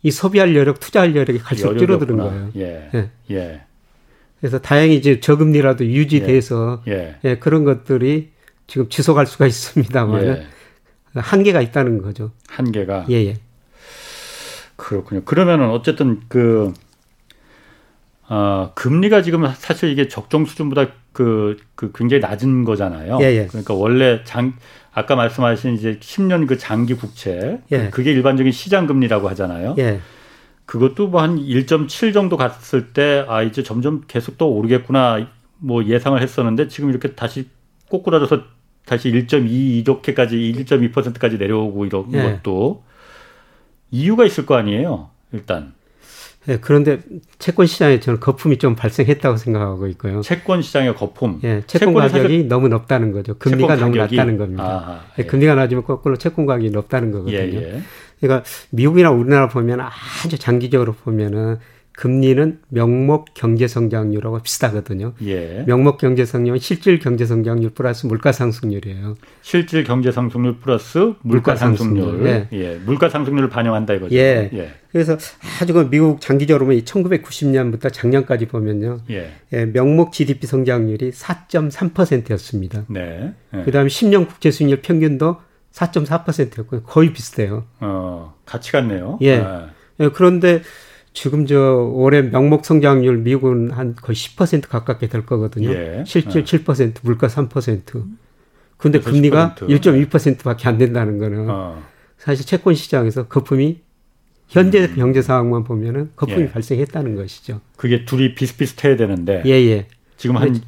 [0.03, 2.51] 이 소비할 여력, 투자할 여력이 갈수록 줄어드는 거예요.
[2.57, 2.91] 예.
[2.95, 3.11] 예.
[3.31, 3.61] 예.
[4.41, 7.17] 그래서 다행히 이제 저금리라도 유지돼서 예.
[7.25, 7.39] 예.
[7.39, 8.31] 그런 것들이
[8.67, 10.47] 지금 지속할 수가 있습니다만 예.
[11.15, 12.31] 한계가 있다는 거죠.
[12.49, 13.07] 한계가.
[13.11, 13.37] 예, 예.
[14.77, 15.23] 그렇군요.
[15.25, 16.73] 그러면은 어쨌든 그,
[18.29, 23.19] 어, 금리가 지금 사실 이게 적정 수준보다 그, 그 굉장히 낮은 거잖아요.
[23.21, 23.47] 예, 예.
[23.47, 24.55] 그러니까 원래 장,
[24.93, 27.91] 아까 말씀하신 이제 10년 그 장기 국채 예.
[27.91, 29.75] 그게 일반적인 시장 금리라고 하잖아요.
[29.79, 30.01] 예.
[30.67, 36.21] 그것도 뭐 한 1.7 정도 갔을 때 아 이제 점점 계속 또 오르겠구나 뭐 예상을
[36.21, 37.49] 했었는데 지금 이렇게 다시
[37.89, 38.43] 꼬꾸라져서
[38.87, 39.49] 다시 1.2
[39.83, 42.23] 이렇게까지 1.2%까지 내려오고 이런 예.
[42.23, 42.83] 것도
[43.91, 45.11] 이유가 있을 거 아니에요.
[45.33, 45.75] 일단
[46.49, 47.01] 예, 그런데
[47.39, 50.23] 채권 시장에 저는 거품이 좀 발생했다고 생각하고 있고요.
[50.23, 51.39] 채권 시장의 거품.
[51.45, 52.49] 예, 채권 가격이 사실...
[52.49, 53.35] 너무 높다는 거죠.
[53.39, 54.65] 금리가 너무 낮다는 겁니다.
[54.65, 55.25] 아, 예.
[55.25, 57.39] 금리가 낮으면 거꾸로 채권 가격이 높다는 거거든요.
[57.39, 57.83] 예, 예.
[58.21, 61.59] 그러니까 미국이나 우리나라 보면 아주 장기적으로 보면은
[61.93, 65.13] 금리는 명목 경제 성장률하고 비슷하거든요.
[65.23, 65.65] 예.
[65.67, 69.17] 명목 경제 성장은 실질 경제 성장률 플러스 물가 상승률이에요.
[69.43, 72.27] 실질 경제 상승률 플러스 물가, 상승률.
[72.27, 72.49] 예.
[72.53, 72.75] 예.
[72.77, 74.15] 물가 상승률을 반영한다 이거죠.
[74.15, 74.51] 예.
[74.53, 74.71] 예.
[74.93, 75.19] 그래서
[75.61, 78.99] 아주 그 미국 장기적으로 보면 1990년부터 작년까지 보면요.
[79.11, 79.33] 예.
[79.53, 79.67] 예.
[79.67, 82.85] 명목 GDP 성장률이 4.3%였습니다.
[82.89, 83.35] 네.
[83.55, 83.63] 예.
[83.65, 85.37] 그다음에 10년 국채 수익률 평균도
[85.73, 86.83] 4.4%였고요.
[86.83, 87.65] 거의 비슷해요.
[87.81, 89.19] 어, 같이 같네요.
[89.21, 89.39] 예.
[89.39, 89.69] 아.
[90.01, 90.09] 예.
[90.09, 90.63] 그런데
[91.13, 95.71] 지금 저 올해 명목 성장률 미국은 한 거의 10% 가깝게 될 거거든요.
[95.71, 96.05] 예.
[96.07, 96.45] 실질 예.
[96.45, 98.05] 7%, 물가 3%.
[98.77, 101.83] 근데 금리가 1.2%밖에 안 된다는 거는 어.
[102.17, 103.81] 사실 채권 시장에서 거품이
[104.49, 104.95] 현재 음.
[104.97, 106.51] 경제 상황만 보면은 거품이 예.
[106.51, 107.61] 발생했다는 것이죠.
[107.77, 109.87] 그게 둘이 비슷비슷해야 되는데 예, 예.
[110.17, 110.61] 지금 한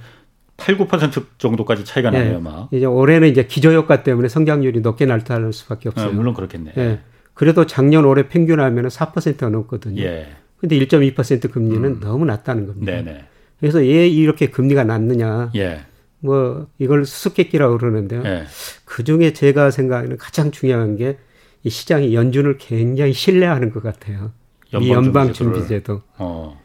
[0.56, 2.18] 8, 9% 정도까지 차이가 예.
[2.18, 2.68] 나네요, 막.
[2.72, 6.10] 이제 올해는 이제 기저효과 때문에 성장률이 높게 나타날 수밖에 없어요.
[6.10, 6.72] 어, 물론 그렇겠네.
[6.76, 7.00] 예.
[7.34, 10.02] 그래도 작년 올해 평균하면 4%가 넘거든요.
[10.02, 10.28] 예.
[10.58, 12.00] 근데 1.2% 금리는 음.
[12.00, 12.92] 너무 낮다는 겁니다.
[12.92, 13.24] 네네.
[13.58, 15.50] 그래서 왜 이렇게 금리가 낮느냐.
[15.56, 15.80] 예.
[16.20, 18.22] 뭐 이걸 수수께끼라고 그러는데요.
[18.24, 18.44] 예.
[18.84, 21.18] 그 중에 제가 생각하는 가장 중요한 게
[21.64, 24.32] 이 시장이 연준을 굉장히 신뢰하는 것 같아요.
[24.80, 26.02] 이 연방준비제도.
[26.18, 26.60] 어.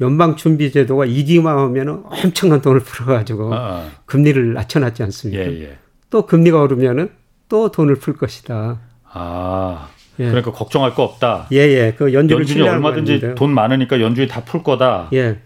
[0.00, 3.90] 연방준비제도가 이기만 하면 엄청난 돈을 풀어가지고 아, 아.
[4.06, 5.42] 금리를 낮춰놨지 않습니까?
[5.44, 5.78] 예, 예.
[6.10, 7.10] 또 금리가 오르면은
[7.48, 8.80] 또 돈을 풀 것이다.
[9.04, 9.88] 아.
[10.18, 10.26] 예.
[10.26, 11.48] 그러니까 걱정할 거 없다.
[11.52, 11.94] 예, 예.
[11.96, 15.08] 그 연준을 연준이 얼마든지 돈 많으니까 연준이 다 풀 거다.
[15.12, 15.38] 예.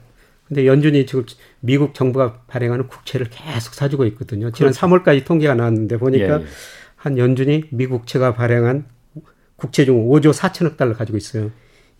[0.49, 1.25] 근데 연준이 지금
[1.61, 4.51] 미국 정부가 발행하는 국채를 계속 사주고 있거든요.
[4.53, 4.87] 지난 그렇죠.
[4.87, 6.47] 3월까지 통계가 나왔는데 보니까 예, 예.
[6.97, 8.85] 한 연준이 미국 국채가 발행한
[9.57, 11.51] 국채 중 5조 4천억 달러 가지고 있어요.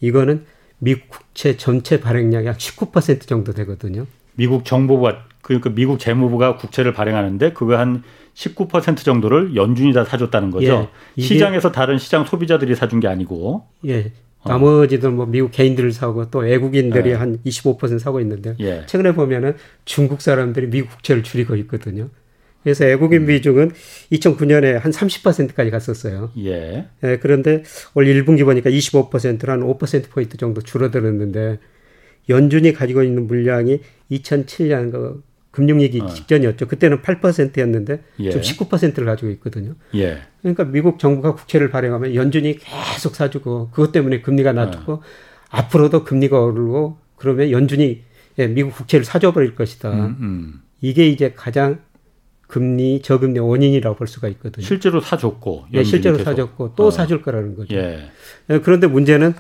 [0.01, 0.45] 이거는
[0.79, 4.07] 미국 국채 전체 발행량이 한19% 정도 되거든요.
[4.35, 8.03] 미국 정부가 그러니까 미국 재무부가 국채를 발행하는데 그거 한
[8.37, 10.91] 19% 정도를 연준이 다 사줬다는 거죠.
[11.17, 13.65] 예, 시장에서 다른 시장 소비자들이 사준 게 아니고.
[13.87, 14.13] 예.
[14.41, 14.51] 어.
[14.51, 17.17] 나머지들 뭐 미국 개인들을 사고 또 외국인들이 예.
[17.17, 18.85] 한25% 사고 있는데 예.
[18.87, 19.55] 최근에 보면은
[19.87, 22.11] 중국 사람들이 미국 국채를 줄이고 있거든요.
[22.63, 23.27] 그래서 외국인 음.
[23.27, 23.71] 비중은
[24.13, 26.31] 2009년에 한 30%까지 갔었어요.
[26.39, 26.89] 예.
[27.05, 27.19] 예.
[27.19, 27.63] 그런데
[27.95, 31.59] 올 1분기 보니까 25%로 한 5% 포인트 정도 줄어들었는데
[32.29, 35.23] 연준이 가지고 있는 물량이 2007년 그
[35.57, 36.07] 금융 위기 어.
[36.07, 36.69] 직전이었죠.
[36.69, 38.31] 그때는 8%였는데 예.
[38.31, 39.73] 지금 19%를 가지고 있거든요.
[39.95, 40.19] 예.
[40.43, 45.01] 그러니까 미국 정부가 국채를 발행하면 연준이 계속 사주고 그것 때문에 금리가 낮고 어.
[45.49, 48.03] 앞으로도 금리가 오르고 그러면 연준이
[48.39, 49.91] 예, 미국 국채를 사줘버릴 것이다.
[49.95, 50.63] 음, 음.
[50.83, 51.79] 이게 이제 가장
[52.49, 54.63] 금리 저금리 원인이라고 볼 수가 있거든요.
[54.63, 56.31] 실제로 사줬고, 예, 실제로 계속.
[56.31, 56.91] 사줬고 또 어.
[56.91, 57.75] 사줄 거라는 거죠.
[57.75, 58.11] 예.
[58.51, 58.59] 예.
[58.61, 59.33] 그런데 문제는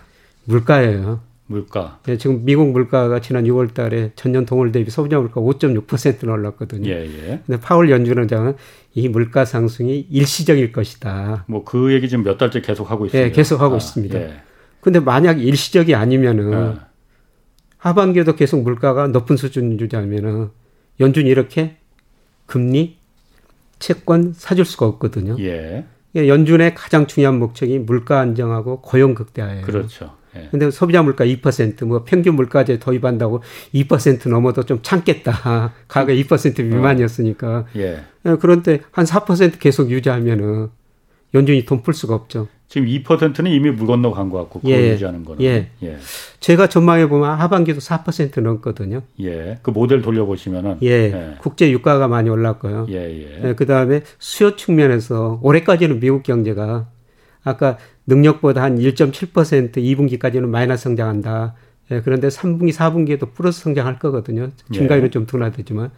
[0.44, 1.20] 물가예요.
[1.46, 2.00] 물가.
[2.04, 6.88] 네, 지금 미국 물가가 지난 6월 달에 전년 동월 대비 소비자 물가 5.6%는 올랐거든요.
[6.90, 7.40] 예, 예.
[7.46, 8.56] 근데 파월 연준원장은
[8.94, 11.44] 이 물가 상승이 일시적일 것이다.
[11.48, 13.28] 뭐 그 얘기 지금 몇 달째 계속 하고 있습니다.
[13.28, 14.18] 네, 계속 하고 아, 있습니다.
[14.18, 14.40] 예.
[14.80, 16.86] 근데 만약 일시적이 아니면은 아.
[17.78, 20.48] 하반기에도 계속 물가가 높은 수준 유지하면은
[21.00, 21.76] 연준이 이렇게
[22.46, 22.96] 금리
[23.78, 25.36] 채권 사줄 수가 없거든요.
[25.40, 25.84] 예.
[26.16, 29.66] 연준의 가장 중요한 목적이 물가 안정하고 고용 극대화예요.
[29.66, 30.14] 그렇죠.
[30.44, 30.48] 예.
[30.50, 33.42] 근데 소비자 물가 2%, 뭐 평균 물가제 도입한다고
[33.74, 35.72] 2% 넘어도 좀 참겠다.
[35.88, 37.66] 가격 2% 미만이었으니까.
[37.76, 38.02] 예.
[38.26, 38.36] 예.
[38.40, 40.68] 그런데 한 4% 계속 유지하면은
[41.34, 42.48] 연준이 돈 풀 수가 없죠.
[42.68, 44.92] 지금 2%는 이미 물 건너 간 것 같고, 예.
[44.92, 45.40] 유지하는 거는.
[45.44, 45.68] 예.
[45.84, 45.98] 예.
[46.40, 49.02] 제가 전망해 보면 하반기도 4% 넘거든요.
[49.20, 49.58] 예.
[49.62, 50.78] 그 모델 돌려보시면은.
[50.82, 50.88] 예.
[50.88, 51.34] 예.
[51.38, 52.86] 국제 유가가 많이 올랐고요.
[52.90, 53.40] 예, 예.
[53.50, 53.54] 예.
[53.54, 56.88] 그 다음에 수요 측면에서 올해까지는 미국 경제가
[57.46, 61.54] 아까 능력보다 한 1.7% 2분기까지는 마이너스 성장한다.
[61.92, 64.50] 예, 그런데 3분기, 4분기에도 플러스 성장할 거거든요.
[64.72, 65.10] 중간에는 예.
[65.10, 65.90] 좀 둔화되지만.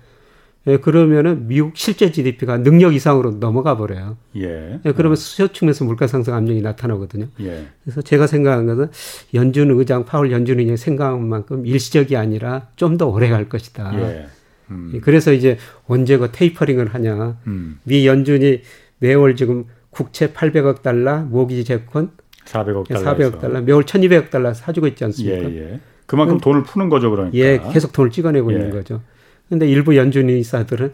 [0.66, 4.18] 예, 그러면은 미국 실제 GDP가 능력 이상으로 넘어가 버려요.
[4.36, 4.78] 예.
[4.84, 7.28] 예 그러면 수요 측면에서 물가 상승 압력이 나타나거든요.
[7.40, 7.66] 예.
[7.82, 8.90] 그래서 제가 생각한 것은
[9.32, 13.98] 연준 의장 파월 연준 의장이 생각한 만큼 일시적이 아니라 좀 더 오래 갈 것이다.
[14.02, 14.26] 예.
[14.70, 14.90] 음.
[14.92, 15.56] 예, 그래서 이제
[15.86, 17.38] 언제 그 테이퍼링을 하냐.
[17.46, 17.78] 음.
[17.84, 18.60] 미 연준이
[18.98, 19.64] 매월 지금
[19.98, 22.12] 국채 800억 달러, 모기지 채권
[22.44, 23.00] 400억 달러.
[23.00, 23.60] 400억 달러.
[23.60, 25.50] 매월 1200억 달러 사주고 있지 않습니까?
[25.50, 25.80] 예, 예.
[26.06, 27.36] 그만큼 음, 돈을 푸는 거죠, 그러니까.
[27.36, 28.56] 예, 계속 돈을 찍어내고 예.
[28.56, 29.02] 있는 거죠.
[29.48, 30.92] 근데 일부 연준인사들은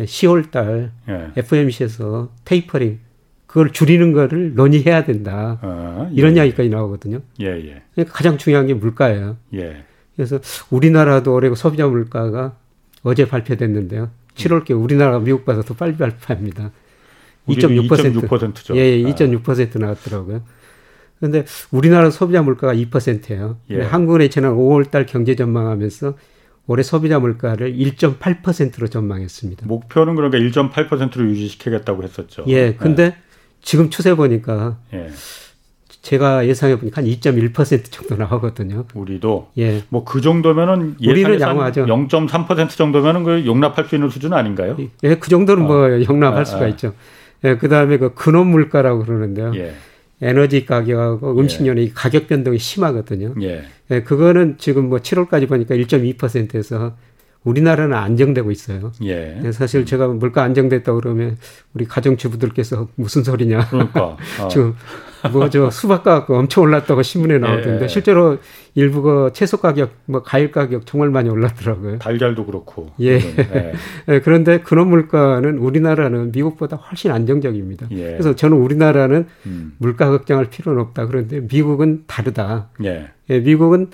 [0.00, 1.30] 10월 달 예.
[1.36, 2.98] FOMC에서 테이퍼링
[3.46, 5.60] 그걸 줄이는 거를 논의해야 된다.
[5.62, 6.14] 아, 예.
[6.14, 7.20] 이런 이야기까지 나오거든요.
[7.40, 7.82] 예, 예.
[7.94, 9.36] 그러니까 가장 중요한 게 물가예요.
[9.54, 9.84] 예.
[10.16, 12.56] 그래서 우리나라도 올해 소비자 물가가
[13.04, 14.10] 어제 발표됐는데요.
[14.34, 16.72] 7월께 우리나라가 미국보다 더 빨리 발표합니다.
[17.50, 18.28] 2.6%.
[18.28, 18.76] 2.6%죠.
[18.76, 19.78] 예, 예 2.6% 아.
[19.78, 20.42] 나왔더라고요.
[21.18, 23.58] 그런데 우리나라 소비자 물가가 2%예요.
[23.70, 23.82] 예.
[23.82, 26.14] 한국은행 지난 5월달 경제 전망하면서
[26.66, 29.66] 올해 소비자 물가를 1.8%로 전망했습니다.
[29.66, 32.44] 목표는 그러니까 1.8%로 유지시키겠다고 했었죠.
[32.46, 32.74] 예.
[32.74, 33.16] 근데 네.
[33.60, 35.10] 지금 추세 보니까 예.
[36.00, 38.86] 제가 예상해 보니까 한 2.1% 정도 나오거든요.
[38.94, 39.82] 우리도 예.
[39.90, 41.84] 뭐 그 정도면은 우리는 양호하죠.
[41.84, 44.76] 0.3% 정도면은 그 용납할 수 있는 수준 아닌가요?
[45.02, 45.88] 예, 그 정도는 뭐 어.
[45.88, 46.68] 뭐 용납할 아, 수가 아.
[46.68, 46.94] 있죠.
[47.44, 49.52] 예, 그다음에 그 근원 물가라고 그러는데요.
[49.54, 49.74] 예.
[50.22, 51.90] 에너지 가격하고 예.
[51.94, 53.34] 가격 변동이 심하거든요.
[53.42, 53.64] 예.
[53.90, 54.02] 예.
[54.02, 56.94] 그거는 지금 뭐 7월까지 보니까 1.2%에서
[57.42, 58.92] 우리나라는 안정되고 있어요.
[59.02, 59.40] 예.
[59.42, 59.52] 예.
[59.52, 61.38] 사실 제가 물가 안정됐다 그러면
[61.72, 63.68] 우리 가정주부들께서 무슨 소리냐.
[63.70, 64.16] 그러니까.
[64.40, 64.48] 어.
[64.48, 64.74] 지금
[65.28, 67.88] 뭐 저 수박 가격 엄청 올랐다고 신문에 나오던데 예.
[67.88, 68.38] 실제로
[68.74, 71.98] 일부 그 채소 가격, 뭐 과일 가격 정말 많이 올랐더라고요.
[71.98, 72.90] 달걀도 그렇고.
[73.00, 73.18] 예.
[73.18, 73.72] 예.
[74.08, 74.20] 예.
[74.20, 77.88] 그런데 근원 물가는 우리나라는 미국보다 훨씬 안정적입니다.
[77.90, 78.12] 예.
[78.12, 79.72] 그래서 저는 우리나라는 음.
[79.78, 81.06] 물가 걱정할 필요는 없다.
[81.06, 82.68] 그런데 미국은 다르다.
[82.84, 83.08] 예.
[83.28, 83.90] 예 미국은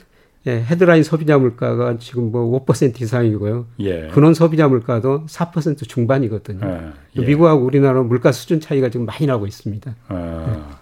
[0.47, 3.67] 예, 헤드라인 소비자 물가가 지금 뭐 5% 이상이고요.
[3.81, 4.09] 예.
[4.13, 6.65] 근원 소비자 물가도 4% 중반이거든요.
[6.65, 7.21] 예.
[7.21, 7.27] 예.
[7.27, 9.97] 미국하고 우리나라 물가 수준 차이가 지금 많이 나고 있습니다.
[10.09, 10.79] 아.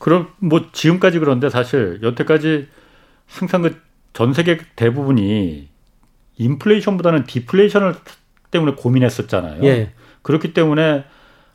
[0.00, 0.04] 예.
[0.04, 2.68] 그럼 뭐 지금까지 그런데 사실 여태까지
[3.26, 3.80] 항상 그
[4.12, 5.68] 전 세계 대부분이
[6.38, 7.94] 인플레이션보다는 디플레이션을
[8.50, 9.62] 때문에 고민했었잖아요.
[9.64, 9.92] 예.
[10.22, 11.04] 그렇기 때문에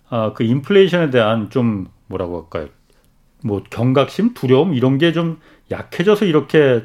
[0.10, 2.69] 어, 그 인플레이션에 대한 좀 뭐라고 할까요?
[3.43, 5.39] 뭐 경각심, 두려움 이런 게 좀
[5.71, 6.84] 약해져서 이렇게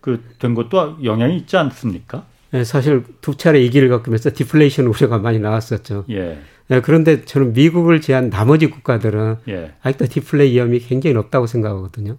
[0.00, 2.24] 그 된 것도 영향이 있지 않습니까?
[2.52, 6.04] 네, 사실 두 차례 위기를 겪으면서 디플레이션 우려가 많이 나왔었죠.
[6.10, 6.38] 예.
[6.68, 9.72] 네, 그런데 저는 미국을 제한 나머지 국가들은 예.
[9.82, 12.16] 아직도 디플레이 위험이 굉장히 높다고 생각하거든요.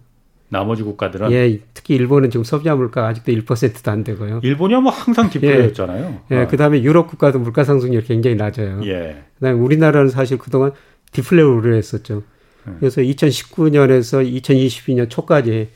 [0.49, 4.41] 나머지 국가들은 예, 특히 일본은 지금 소비자 물가 아직도 1%도 안 되고요.
[4.43, 6.21] 일본이 뭐 항상 디플레이였잖아요.
[6.31, 6.47] 예, 예 어.
[6.47, 8.81] 그다음에 유럽 국가도 물가 상승률이 굉장히 낮아요.
[8.83, 9.23] 예.
[9.35, 10.73] 그다음에 우리나라는 사실 그동안
[11.13, 12.23] 디플레이를 우려했었죠.
[12.67, 12.77] 음.
[12.79, 15.69] 그래서 2019년에서 2022년 초까지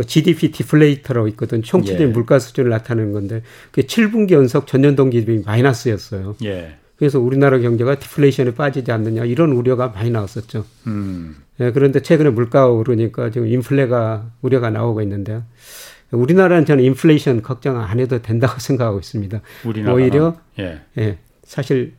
[0.00, 1.62] 그 GDP 디플레이터라고 있거든.
[1.62, 2.12] 총체적인 예.
[2.12, 6.36] 물가 수준을 나타내는 건데 그게 7분기 연속 전년 동기 대비 마이너스였어요.
[6.44, 6.76] 예.
[6.96, 10.64] 그래서 우리나라 경제가 디플레이션에 빠지지 않느냐 이런 우려가 많이 나왔었죠.
[10.86, 11.36] 음.
[11.58, 15.44] 네, 그런데 최근에 물가가 오르니까 지금 인플레가 우려가 나오고 있는데요.
[16.10, 19.40] 우리나라는 저는 인플레이션 걱정 안 해도 된다고 생각하고 있습니다.
[19.64, 20.80] 우리나라 오히려 예.
[20.98, 21.18] 예.
[21.44, 21.94] 사실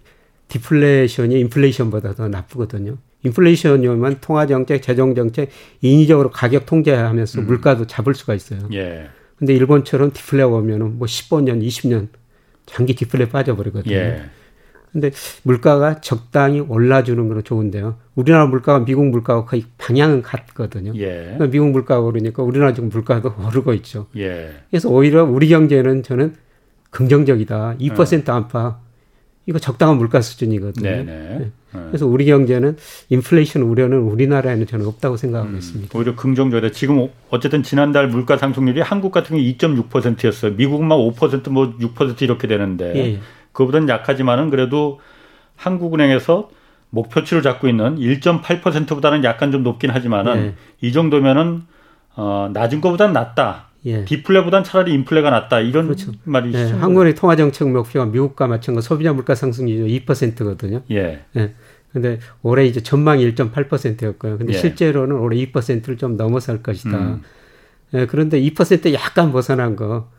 [0.48, 2.98] 디플레이션이 인플레이션보다 더 나쁘거든요.
[3.24, 5.50] 인플레이션이면 통화 정책, 재정 정책
[5.82, 7.48] 인위적으로 가격 통제하면서 음.
[7.48, 8.68] 물가도 잡을 수가 있어요.
[8.74, 9.10] 예.
[9.38, 12.08] 근데 일본처럼 디플레가 오면은 뭐 15년, 20년
[12.66, 13.96] 장기 디플레 빠져버리거든요.
[13.96, 14.24] 예.
[14.92, 15.12] 근데
[15.44, 17.96] 물가가 적당히 올라주는 건 좋은데요.
[18.16, 20.92] 우리나라 물가가 미국 물가가 거의 방향은 같거든요.
[20.96, 21.08] 예.
[21.24, 24.08] 그러니까 미국 물가가 오르니까 우리나라 지금 물가도 오르고 있죠.
[24.18, 24.52] 예.
[24.70, 26.36] 그래서 오히려 우리 경제는 저는
[26.90, 27.78] 긍정적이다.
[27.80, 28.34] 2% 어.
[28.34, 28.91] 안팎.
[29.46, 30.90] 이거 적당한 물가 수준이거든요.
[30.90, 31.04] 네네.
[31.04, 31.38] 네.
[31.40, 31.52] 네.
[31.88, 32.78] 그래서 우리 경제는
[33.10, 35.98] 인플레이션 우려는 우리나라에는 저는 없다고 생각하고 음, 있습니다.
[35.98, 36.72] 오히려 긍정적이다.
[36.72, 40.54] 지금 어쨌든 지난달 물가 상승률이 한국 같은 경우 2.6%였어요.
[40.54, 43.20] 미국만 5%뭐 6% 이렇게 되는데 예.
[43.54, 45.00] 그보다는 약하지만은 그래도
[45.56, 46.50] 한국은행에서
[46.90, 50.56] 목표치를 잡고 있는 1.8%보다는 약간 좀 높긴 하지만은 네.
[50.82, 51.64] 이 정도면은
[52.16, 53.71] 어 낮은 것보다는 낮다.
[53.86, 54.06] 예.
[54.06, 56.12] 디플레보단 차라리 인플레가 낫다 이런 그렇죠.
[56.24, 56.58] 말이죠.
[56.58, 56.72] 네.
[56.72, 60.82] 한국의 통화 정책 목표가 미국과 마찬가지 소비자 물가 상승률이 2%거든요.
[60.92, 61.22] 예.
[61.36, 61.54] 예.
[61.92, 64.38] 근데 올해 이제 전망이 1.8%였고요.
[64.38, 64.58] 근데 예.
[64.58, 66.98] 실제로는 올해 2%를 좀 넘어설 것이다.
[66.98, 67.22] 음.
[67.94, 70.10] 예, 그런데 2% 약간 벗어난 거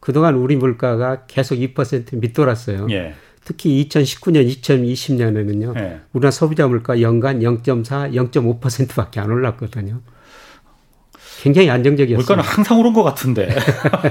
[0.00, 2.88] 그동안 우리 물가가 계속 2% 밑돌았어요.
[2.90, 3.14] 예.
[3.44, 5.76] 특히 2019년, 2020년에는요.
[5.78, 6.00] 예.
[6.12, 10.00] 우리나라 소비자 물가 연간 0.4, 0.5%밖에 안 올랐거든요.
[11.42, 12.18] 굉장히 안정적이었어요.
[12.18, 13.48] 물가는 항상 오른 것 같은데.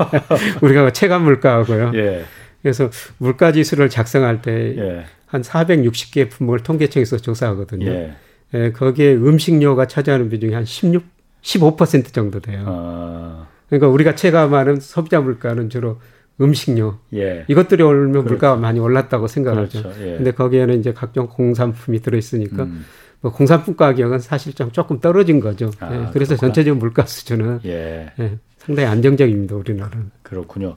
[0.62, 1.94] 우리가 체감 물가하고요.
[1.96, 2.26] 예.
[2.62, 2.90] 그래서
[3.20, 5.06] 물가 지수를 작성할 때한 예.
[5.32, 7.90] 460개 품목을 통계청에서 조사하거든요.
[7.90, 8.14] 예.
[8.54, 8.72] 예.
[8.74, 11.06] 거기에 음식료가 차지하는 비중이 한 16,
[11.42, 12.66] 15% 정도 돼요.
[12.68, 13.48] 아.
[13.70, 16.02] 그러니까 우리가 체감하는 소비자 물가는 주로
[16.42, 17.46] 음식료 예.
[17.48, 18.28] 이것들이 오르면 그렇죠.
[18.28, 19.84] 물가가 많이 올랐다고 생각하죠.
[19.84, 20.02] 그렇죠.
[20.02, 20.18] 예.
[20.18, 22.84] 근데 거기에는 이제 각종 공산품이 들어 있으니까 음.
[23.22, 25.72] 뭐 공산품 가격은 사실상 조금 떨어진 거죠.
[25.80, 25.98] 아, 예.
[26.12, 26.38] 그래서 그렇구나.
[26.38, 28.12] 전체적인 물가 수준은 예.
[28.20, 28.38] 예.
[28.58, 29.56] 상당히 안정적입니다.
[29.56, 30.12] 우리나라는.
[30.24, 30.76] 그렇군요.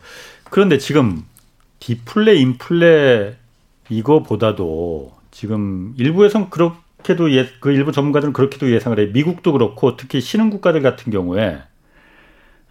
[0.50, 1.24] 그런데 지금
[1.80, 3.36] 디플레 인플레
[3.88, 9.08] 이거보다도 지금 일부에선 그렇게도 예, 그 일부 전문가들은 그렇게도 예상을 해요.
[9.12, 11.60] 미국도 그렇고 특히 신흥 국가들 같은 경우에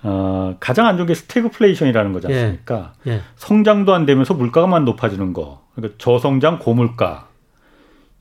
[0.03, 2.36] 어, 가장 안 좋은 게 스태그플레이션이라는 거지 예.
[2.36, 2.93] 않습니까?
[3.07, 3.12] 예.
[3.12, 3.21] 예.
[3.38, 5.65] 성장도 안 되면서 물가만 높아지는 거.
[5.75, 7.27] 그러니까 저성장 고물가.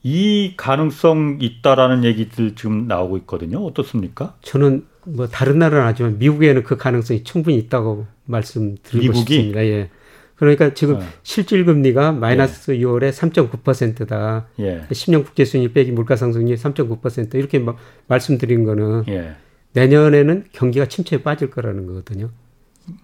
[0.03, 3.65] 이 가능성 있다라는 얘기들 지금 나오고 있거든요.
[3.65, 4.37] 어떻습니까?
[4.43, 9.35] 저는 뭐 다른 나라는 아니지만 미국에는 그 가능성이 충분히 있다고 말씀드리고 미국이?
[9.35, 9.65] 싶습니다.
[9.65, 9.91] 예.
[10.37, 11.01] 그러니까 지금 어.
[11.23, 12.79] 실질 금리가 마이너스 예.
[12.79, 14.47] 6월에 3.9%다.
[14.59, 14.87] 예.
[14.91, 17.77] 10년 국제 수익 빼기 물가 상승률 3.9% 이렇게 막
[18.09, 19.37] 말씀드린 거는 예.
[19.73, 22.31] 내년에는 경기가 침체에 빠질 거라는 거거든요.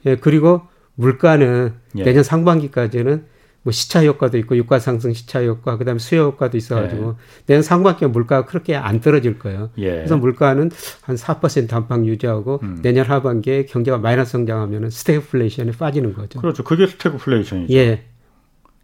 [0.06, 0.62] 예, 그리고
[0.96, 2.02] 물가는 예.
[2.02, 3.24] 내년 상반기까지는
[3.62, 7.44] 뭐 시차 효과도 있고 유가 상승 시차 효과 그다음에 수요 효과도 있어가지고 예.
[7.47, 9.71] 내년 상반기 물가가 그렇게 안 떨어질 거예요.
[9.79, 9.90] 예.
[9.90, 10.71] 그래서 물가는
[11.03, 12.79] 한 4% 안팎 유지하고 음.
[12.83, 16.40] 내년 하반기에 경제가 마이너스 성장하면은 스태그플레이션에 빠지는 거죠.
[16.40, 16.64] 그렇죠.
[16.64, 17.75] 그게 스태그플레이션이죠.
[17.75, 18.05] 예.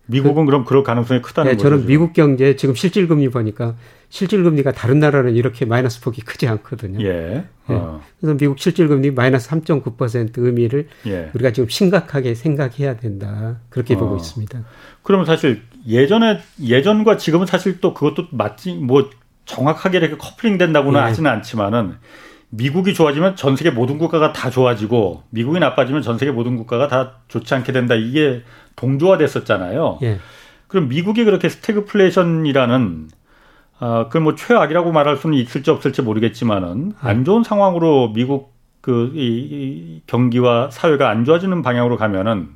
[0.06, 1.70] 미국은 그, 럼 그럴 가능성이 크다는 네, 거죠.
[1.70, 3.74] 저는 미국 경제 지금 실질 금리 보니까
[4.10, 7.04] 실질 금리가 다른 나라는 이렇게 마이너스 폭이 크지 않거든요.
[7.04, 7.44] 예.
[7.66, 8.00] 어.
[8.00, 8.12] 네.
[8.20, 11.30] 그래서 미국 실질 금리 마이너스 3.9% 의미를 예.
[11.34, 13.60] 우리가 지금 심각하게 생각해야 된다.
[13.70, 13.98] 그렇게 어.
[13.98, 14.64] 보고 있습니다.
[15.02, 19.08] 그러면 사실 예전에 예전과 지금은 사실 또 그것도 맞지 뭐
[19.46, 21.04] 정확하게 이렇게 커플링 된다고는 예.
[21.04, 21.94] 하지는 않지만은
[22.50, 27.16] 미국이 좋아지면 전 세계 모든 국가가 다 좋아지고 미국이 나빠지면 전 세계 모든 국가가 다
[27.28, 27.94] 좋지 않게 된다.
[27.94, 28.42] 이게
[28.76, 29.98] 동조화됐었잖아요.
[30.02, 30.18] 예.
[30.66, 33.08] 그럼 미국이 그렇게 스태그플레이션이라는
[33.78, 37.08] 아, 그걸 뭐 최악이라고 말할 수는 있을지 없을지 모르겠지만은 예.
[37.08, 42.48] 안 좋은 상황으로 미국 그 이, 이 경기와 사회가 안 좋아지는 방향으로 가면은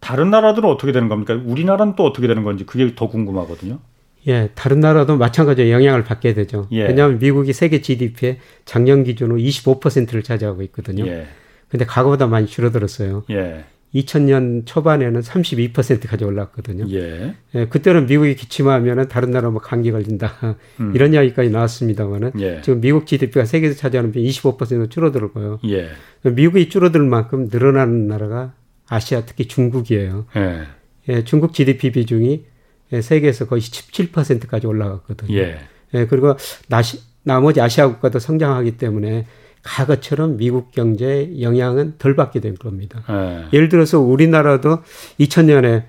[0.00, 1.38] 다른 나라들은 어떻게 되는 겁니까?
[1.44, 3.78] 우리나라는 또 어떻게 되는 건지 그게 더 궁금하거든요.
[4.26, 6.68] 예, 다른 나라도 마찬가지로 영향을 받게 되죠.
[6.72, 6.84] 예.
[6.84, 11.06] 왜냐하면 미국이 세계 GDP의 작년 기준으로 25%를 차지하고 있거든요.
[11.06, 11.26] 예.
[11.68, 13.24] 근데 과거보다 많이 줄어들었어요.
[13.30, 13.64] 예.
[13.94, 16.86] 2000년 초반에는 32%까지 올랐거든요.
[16.90, 17.34] 예.
[17.54, 17.66] 예.
[17.66, 20.92] 그때는 미국이 기침하면은 다른 나라 뭐 감기 걸린다 음.
[20.94, 22.60] 이런 이야기까지 나왔습니다만은 예.
[22.62, 25.60] 지금 미국 GDP가 세계에서 차지하는 비25% 줄어들고요.
[25.66, 25.88] 예.
[26.22, 28.54] 미국이 줄어들 만큼 늘어나는 나라가
[28.88, 30.26] 아시아 특히 중국이에요.
[30.36, 30.62] 예.
[31.08, 32.44] 예, 중국 GDP 비중이
[32.92, 35.36] 예, 세계에서 거의 17%까지 올라갔거든요.
[35.36, 35.58] 예.
[35.94, 36.36] 예 그리고
[36.68, 39.26] 나시, 나머지 아시아 국가도 성장하기 때문에
[39.62, 43.02] 과거처럼 미국 경제에 영향은 덜 받게 될 겁니다.
[43.10, 43.48] 예.
[43.52, 44.78] 예를 들어서 우리나라도
[45.18, 45.84] 2000년에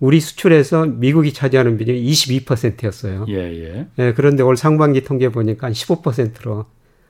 [0.00, 3.26] 우리 수출에서 미국이 차지하는 비중이 22%였어요.
[3.28, 3.86] 예, 예.
[3.98, 6.66] 예, 그런데 올 상반기 통계 보니까 한 15%로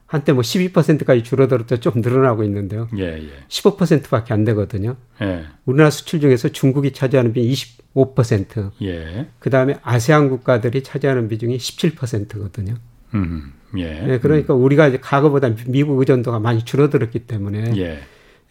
[0.06, 2.88] 한때 뭐 12%까지 줄어들었다 좀 늘어나고 있는데요.
[2.96, 3.28] 예, 예.
[3.48, 4.96] 15%밖에 안 되거든요.
[5.22, 5.44] 예.
[5.64, 7.54] 우리나라 수출 중에서 중국이 차지하는 비중이
[7.94, 8.70] 25%.
[8.82, 9.26] 예.
[9.38, 12.74] 그 다음에 아세안 국가들이 차지하는 비중이 17%거든요.
[13.14, 14.12] 음, 예.
[14.12, 14.18] 예.
[14.18, 14.62] 그러니까 음.
[14.62, 17.98] 우리가 이제 과거보다 미국 의존도가 많이 줄어들었기 때문에 예.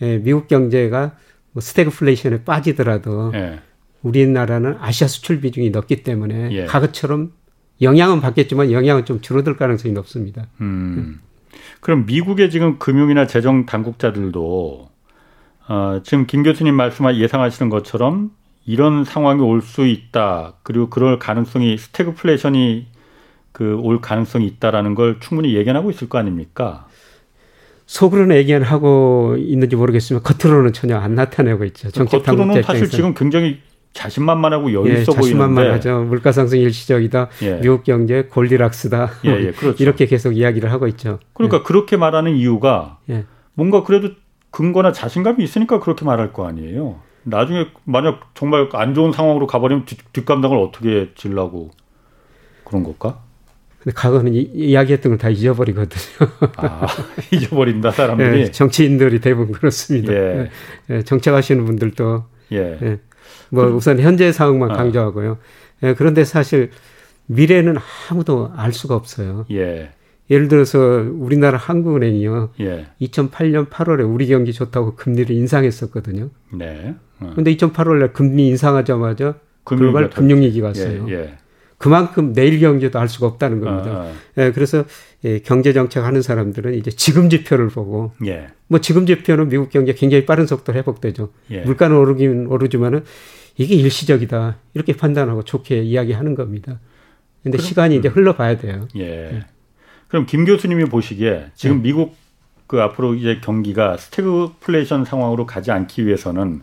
[0.01, 1.15] 예 미국 경제가
[1.51, 3.59] 뭐 스태그플레이션에 빠지더라도 예.
[4.01, 6.65] 우리나라는 아시아 수출 비중이 높기 때문에 예.
[6.65, 7.31] 과거처럼
[7.81, 10.47] 영향은 받겠지만 영향은 좀 줄어들 가능성이 높습니다.
[10.61, 11.21] 음.
[11.79, 14.89] 그럼 미국의 지금 금융이나 재정 당국자들도
[15.69, 18.31] 어, 지금 김 교수님 말씀하 예상하시는 것처럼
[18.65, 20.55] 이런 상황이 올 수 있다.
[20.63, 22.87] 그리고 그럴 가능성이 스태그플레이션이
[23.53, 26.87] 그 올 가능성이 있다라는 걸 충분히 예견하고 있을 거 아닙니까?
[27.85, 31.89] 속으로는 예견하고 있는지 모르겠지만 겉으로는 전혀 안 나타내고 있죠.
[31.91, 33.59] 겉으로는 사실 지금 굉장히
[33.93, 36.05] 자신만만하고 여유 있어 예, 자신만만하죠.
[36.05, 37.29] 물가 상승 일시적이다.
[37.43, 37.59] 예.
[37.61, 39.11] 미국 경제 골디락스다.
[39.25, 39.77] 예, 예, 그렇죠.
[39.83, 41.19] 이렇게 계속 이야기를 하고 있죠.
[41.33, 41.63] 그러니까 예.
[41.63, 43.25] 그렇게 말하는 이유가 예.
[43.53, 44.09] 뭔가 그래도
[44.49, 46.99] 근거나 자신감이 있으니까 그렇게 말할 거 아니에요.
[47.23, 51.71] 나중에 만약 정말 안 좋은 상황으로 가버리면 뒷, 뒷감당을 어떻게 질라고
[52.63, 53.22] 그런 걸까?
[53.83, 56.29] 근데 과거는 이, 야기했던 걸 다 잊어버리거든요.
[56.57, 56.87] 아,
[57.31, 58.39] 잊어버린다 사람들이.
[58.41, 60.13] 예, 정치인들이 대부분 그렇습니다.
[60.13, 60.49] 예.
[60.89, 62.99] 예, 정책하시는 분들도 예.
[63.49, 64.75] 뭐 우선 현재 상황만 아.
[64.77, 65.37] 강조하고요.
[65.83, 66.71] 예, 그런데 사실
[67.27, 67.77] 미래는
[68.09, 69.45] 아무도 알 수가 없어요.
[69.51, 69.91] 예.
[70.29, 70.79] 예를 들어서
[71.13, 72.51] 우리나라 한국은행이요.
[72.61, 72.87] 예.
[73.01, 76.29] 2008년 8월에 우리 경기 좋다고 금리를 인상했었거든요.
[76.53, 76.95] 네.
[77.19, 77.33] 어.
[77.35, 81.05] 근데 2008월에 금리 인상하자마자 글로벌 금융위기가 왔어요.
[81.09, 81.37] 예, 예.
[81.83, 83.91] 그만큼 내일 경제도 알 수가 없다는 겁니다.
[83.91, 84.13] 아, 아.
[84.37, 84.85] 예, 그래서
[85.25, 88.47] 예, 경제 정책 하는 사람들은 이제 지금 지표를 보고 예.
[88.67, 91.33] 뭐 지금 지표는 미국 경제 굉장히 빠른 속도로 회복되죠.
[91.51, 91.59] 예.
[91.63, 93.03] 물가는 오르긴 오르지만은
[93.57, 96.79] 이게 일시적이다 이렇게 판단하고 좋게 이야기하는 겁니다.
[97.43, 98.13] 근데 그럼, 시간이 이제 음.
[98.13, 98.87] 흘러봐야 돼요.
[98.95, 99.33] 예.
[99.33, 99.45] 예.
[100.07, 101.81] 그럼 김 교수님이 보시기에 지금 예.
[101.81, 102.15] 미국
[102.65, 106.61] 그 앞으로 이제 경기가 스태그플레이션 상황으로 가지 않기 위해서는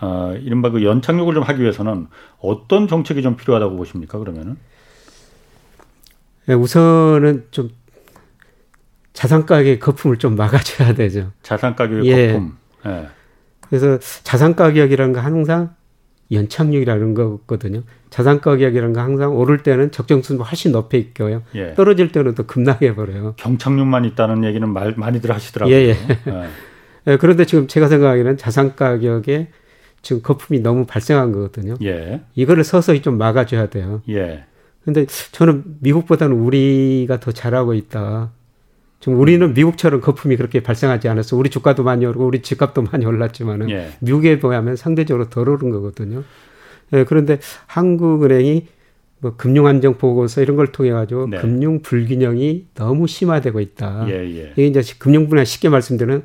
[0.00, 2.06] 어, 이른바 그 연착륙을 좀 하기 위해서는
[2.40, 4.18] 어떤 정책이 좀 필요하다고 보십니까?
[4.18, 4.56] 그러면은?
[6.46, 7.70] 네, 우선은 좀
[9.12, 11.32] 자산 가격의 거품을 좀 막아줘야 되죠.
[11.42, 12.32] 자산 가격의 예.
[12.32, 12.56] 거품.
[12.86, 13.08] 예.
[13.68, 15.74] 그래서 자산 가격이라는 거 항상
[16.32, 17.82] 연착륙이라는 거거든요.
[18.08, 21.42] 자산 가격이라는 거 항상 오를 때는 적정수는 훨씬 높여 있고요.
[21.54, 21.74] 예.
[21.74, 23.34] 떨어질 때는 또 급락해 버려요.
[23.36, 25.74] 경착륙만 있다는 얘기는 말 많이들 하시더라고요.
[25.74, 25.90] 예, 예.
[25.90, 26.48] 예.
[27.08, 27.16] 예.
[27.16, 29.48] 그런데 지금 제가 생각하기에는 자산 가격에
[30.02, 31.76] 지금 거품이 너무 발생한 거거든요.
[31.82, 32.22] 예.
[32.34, 34.02] 이거를 서서히 좀 막아줘야 돼요.
[34.08, 34.44] 예.
[34.84, 38.32] 근데 저는 미국보다는 우리가 더 잘하고 있다.
[39.00, 41.36] 지금 우리는 미국처럼 거품이 그렇게 발생하지 않았어.
[41.36, 43.90] 우리 주가도 많이 오르고 우리 집값도 많이 올랐지만은 예.
[44.00, 46.22] 미국에 비하면 상대적으로 덜 오른 거거든요.
[46.92, 48.66] 예, 그런데 한국은행이
[49.20, 51.38] 뭐 금융 안정 보고서 이런 걸 통해 가지고 네.
[51.38, 54.06] 금융 불균형이 너무 심화되고 있다.
[54.08, 54.52] 예, 예.
[54.52, 56.24] 이게 이제 금융 분야 쉽게 말씀드리면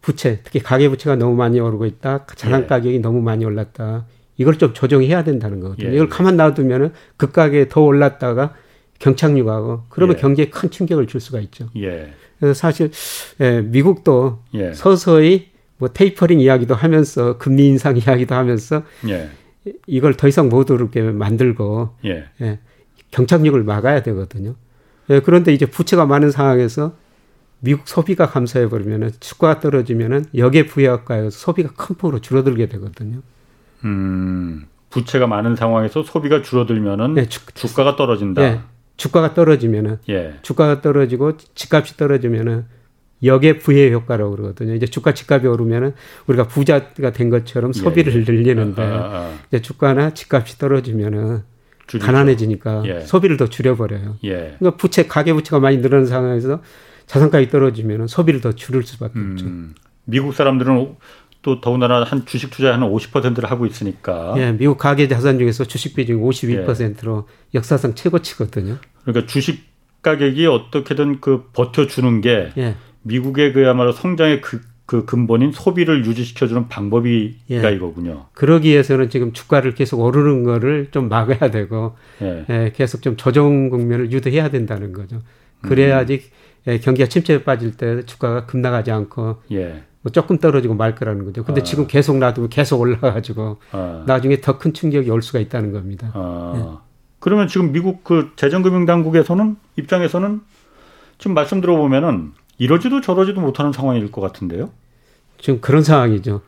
[0.00, 2.26] 부채, 특히 가계 부채가 너무 많이 오르고 있다.
[2.34, 2.66] 자산 예.
[2.66, 4.06] 가격이 너무 많이 올랐다.
[4.36, 5.88] 이걸 좀 조정해야 된다는 거거든요.
[5.88, 6.08] 예, 이걸 예.
[6.08, 8.54] 가만 놔두면은 급가게 더 올랐다가
[8.98, 10.20] 경착륙하고 그러면 예.
[10.20, 11.68] 경제에 큰 충격을 줄 수가 있죠.
[11.76, 12.12] 예.
[12.38, 12.90] 그래서 사실
[13.40, 14.72] 예, 미국도 예.
[14.72, 19.28] 서서히 뭐 테이퍼링 이야기도 하면서 금리 인상 이야기도 하면서 예.
[19.86, 22.24] 이걸 더 이상 못 오르게 만들고 예.
[22.40, 22.58] 예,
[23.10, 24.54] 경착륙을 막아야 되거든요.
[25.10, 26.94] 예, 그런데 이제 부채가 많은 상황에서
[27.60, 33.20] 미국 소비가 감소해 버리면은 주가가 떨어지면은 역의 부여효과에서 소비가 큰 폭으로 줄어들게 되거든요.
[33.84, 37.40] 음, 부채가 많은 상황에서 소비가 줄어들면은 네, 주,
[37.74, 38.42] 가가 떨어진다.
[38.42, 38.60] 네,
[38.96, 40.34] 주가가 떨어지면은 예.
[40.42, 42.64] 주가가 떨어지고 집값이 떨어지면은
[43.22, 44.74] 역의 부의 효과라고 그러거든요.
[44.74, 45.92] 이제 주가 집값이 오르면은
[46.26, 48.24] 우리가 부자가 된 것처럼 소비를 예, 예.
[48.24, 49.34] 늘리는데 아, 아, 아.
[49.48, 51.42] 이제 주가나 집값이 떨어지면은
[51.86, 52.06] 줄이죠.
[52.06, 53.00] 가난해지니까 예.
[53.00, 54.16] 소비를 더 줄여버려요.
[54.24, 54.56] 예.
[54.58, 56.62] 그러니까 부채 가계 부채가 많이 늘어난 상황에서
[57.10, 59.46] 자산가격이 떨어지면은 소비를 더 줄일 수밖에 음, 없죠.
[60.04, 60.94] 미국 사람들은
[61.42, 64.34] 또 더군다나 한 주식 투자하는 50%를 하고 있으니까.
[64.36, 67.58] 예, 미국 가계 자산 중에서 주식 비중이 52%로 예.
[67.58, 68.76] 역사상 최고치거든요.
[69.02, 69.64] 그러니까 주식
[70.02, 72.76] 가격이 어떻게든 그 버텨주는 게 예.
[73.02, 77.74] 미국의 그야말로 성장의 그, 그 근본인 소비를 유지시켜주는 방법이가 예.
[77.74, 78.26] 이거군요.
[78.34, 82.44] 그러기 위해서는 지금 주가를 계속 오르는 거를 좀 막아야 되고 예.
[82.48, 85.20] 예, 계속 좀 조정 국면을 유도해야 된다는 거죠.
[85.62, 86.39] 그래야지 음.
[86.78, 89.82] 경기가 침체에 빠질 때 주가가 급락하지 않고 예.
[90.02, 91.44] 뭐 조금 떨어지고 말 거라는 거죠.
[91.44, 91.64] 근데 아.
[91.64, 94.04] 지금 계속 놔두고 계속 올라가지고 아.
[94.06, 96.10] 나중에 더 큰 충격이 올 수가 있다는 겁니다.
[96.14, 96.52] 아.
[96.56, 96.90] 예.
[97.18, 100.40] 그러면 지금 미국 그 재정금융당국에서는 입장에서는
[101.18, 104.70] 지금 말씀 들어보면은 이러지도 저러지도 못하는 상황일 것 같은데요.
[105.38, 106.40] 지금 그런 상황이죠.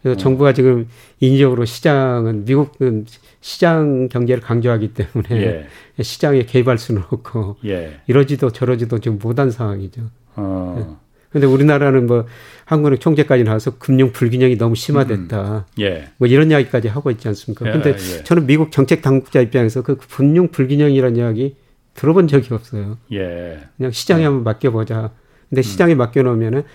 [0.00, 0.02] 예.
[0.02, 0.22] 그래서 어.
[0.22, 0.88] 정부가 지금
[1.20, 3.06] 인위적으로 시장은 미국은
[3.40, 5.66] 시장 경제를 강조하기 때문에 예.
[6.02, 8.00] 시장에 개입할 수는 없고 예.
[8.06, 10.02] 이러지도 저러지도 지금 못한 상황이죠.
[10.36, 10.98] 어.
[11.36, 11.44] 예.
[11.44, 12.24] 우리나라는 뭐
[12.64, 15.66] 한국은행 총재까지 나와서 금융 불균형이 너무 심화됐다.
[15.78, 15.82] 음.
[15.82, 16.08] 예.
[16.16, 17.66] 뭐 이런 이야기까지 하고 있지 않습니까?
[17.66, 18.24] 예, 근데 예.
[18.24, 21.56] 저는 미국 정책 당국자 입장에서 그 금융 불균형이라는 이야기
[21.94, 22.96] 들어본 적이 없어요.
[23.12, 23.58] 예.
[23.76, 24.24] 그냥 시장에 예.
[24.24, 25.10] 한번 맡겨보자.
[25.48, 25.98] 근데 시장에 음.
[25.98, 26.66] 맡겨놓으면은 네,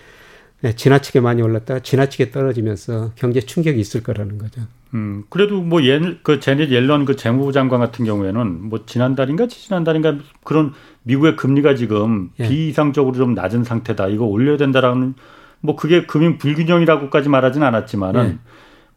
[0.71, 4.61] 지나치게 많이 올랐다가 지나치게 떨어지면서 경제 충격이 있을 거라는 거죠.
[4.93, 10.17] 음, 그래도 뭐 예, 그 제넷 옐런 그 재무부 장관 같은 경우에는 뭐 지난달인가 지난달인가
[10.43, 12.47] 그런 미국의 금리가 지금 예.
[12.47, 14.07] 비이상적으로 좀 낮은 상태다.
[14.07, 15.15] 이거 올려야 된다라는
[15.59, 18.37] 뭐 그게 금융 불균형이라고까지 말하진 않았지만은 예.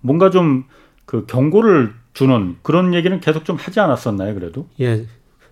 [0.01, 0.65] 뭔가 좀
[1.07, 4.69] 그 경고를 주는 그런 얘기는 계속 좀 하지 않았었나요, 그래도?
[4.81, 5.07] 예.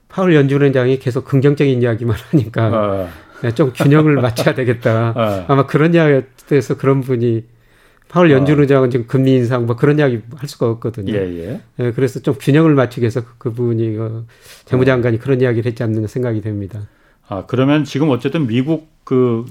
[0.08, 3.08] 파울 연준원장이 계속 긍정적인 이야기만 하니까 아.
[3.42, 5.12] 네, 좀 균형을 맞춰야 되겠다.
[5.16, 5.44] 아.
[5.48, 7.44] 아마 그런 이야기에서 그런 분이
[8.08, 11.12] 파월 연준 의장은 지금 금리 인상 뭐 그런 이야기 할 수가 없거든요.
[11.12, 11.60] 예, 예.
[11.80, 14.26] 예 그래서 좀 균형을 맞추기 위해서 그, 분이 그
[14.66, 15.20] 재무장관이 어.
[15.20, 16.86] 그런 이야기를 했지 않느냐 생각이 됩니다.
[17.26, 19.44] 아 그러면 지금 어쨌든 미국 그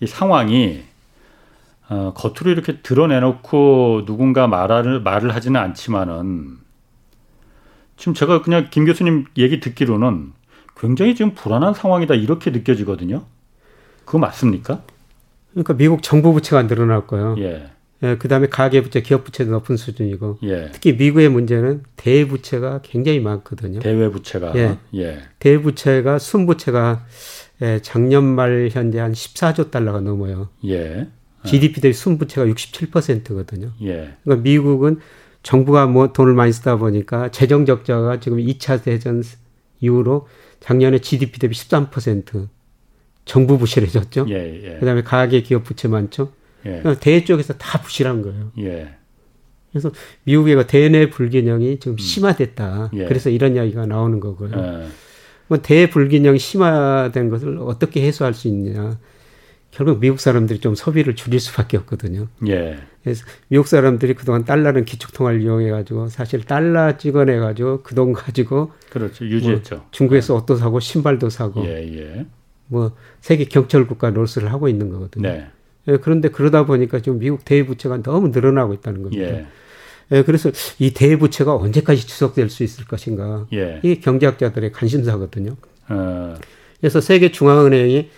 [0.00, 0.84] 이 상황이
[1.88, 6.58] 어, 겉으로 이렇게 드러내놓고 누군가 말을 말을 하지는 않지만은
[7.96, 10.32] 지금 제가 그냥 김 교수님 얘기 듣기로는
[10.78, 13.24] 굉장히 지금 불안한 상황이다 이렇게 느껴지거든요.
[14.04, 14.82] 그거 맞습니까?
[15.52, 17.36] 그러니까 미국 정부 부채가 늘어났고요.
[17.38, 17.70] 예.
[18.02, 20.70] 예, 그다음에 가계 부채, 기업 부채도 높은 수준이고 예.
[20.70, 23.80] 특히 미국의 문제는 대부채가 굉장히 많거든요.
[23.80, 24.76] 대외 부채가 예.
[24.94, 25.22] 예.
[25.38, 27.06] 대부채가 순 부채가
[27.62, 30.50] 예, 작년 말 현재 한 14조 달러가 넘어요.
[30.66, 31.08] 예.
[31.46, 33.70] GDP 대비 순 부채가 67%거든요.
[33.82, 34.14] 예.
[34.24, 35.00] 그러니까 미국은
[35.46, 39.22] 정부가 뭐 돈을 많이 쓰다 보니까 재정 적자가 지금 2차 대전
[39.80, 40.26] 이후로
[40.58, 42.48] 작년에 GDP 대비 13%
[43.24, 44.26] 정부 부실해졌죠.
[44.28, 44.78] 예, 예.
[44.80, 46.32] 그다음에 가계 기업 부채 많죠.
[46.64, 46.80] 예.
[46.80, 48.50] 그러니까 대외 쪽에서 다 부실한 거예요.
[48.58, 48.96] 예.
[49.70, 49.92] 그래서
[50.24, 51.96] 미국의 그 대내 불균형이 지금 음.
[51.96, 52.90] 심화됐다.
[52.94, 53.04] 예.
[53.04, 54.50] 그래서 이런 이야기가 나오는 거고요.
[54.56, 54.88] 예.
[55.46, 58.98] 뭐 대불균형 심화된 것을 어떻게 해소할 수 있냐.
[59.70, 62.26] 결국 미국 사람들이 좀 소비를 줄일 수밖에 없거든요.
[62.48, 62.78] 예.
[63.06, 68.72] 그래서 미국 사람들이 그동안 달러는 기축통화를 이용해 가지고 사실 달러 찍어내 가지고 그 돈 가지고
[68.90, 69.76] 그렇죠 유지했죠.
[69.76, 70.40] 뭐 중국에서 네.
[70.40, 72.26] 옷도 사고 신발도 사고 예, 예.
[72.66, 72.90] 뭐
[73.20, 75.28] 세계 경찰 국가 노릇을 하고 있는 거거든요.
[75.28, 75.46] 네.
[75.86, 79.24] 예, 그런데 그러다 보니까 지금 미국 대부채가 너무 늘어나고 있다는 겁니다.
[79.24, 79.46] 예.
[80.10, 80.50] 예, 그래서
[80.80, 83.46] 이 대부채가 언제까지 지속될 수 있을 것인가.
[83.52, 83.78] 예.
[83.84, 85.54] 이게 경제학자들의 관심사거든요.
[85.90, 86.34] 어.
[86.80, 88.10] 그래서 세계 중앙은행이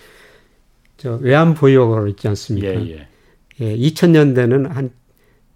[0.97, 2.69] 저 외환 보유고가 있지 않습니까?
[2.69, 3.09] 예, 예.
[3.61, 4.91] 예, 2000년대는 한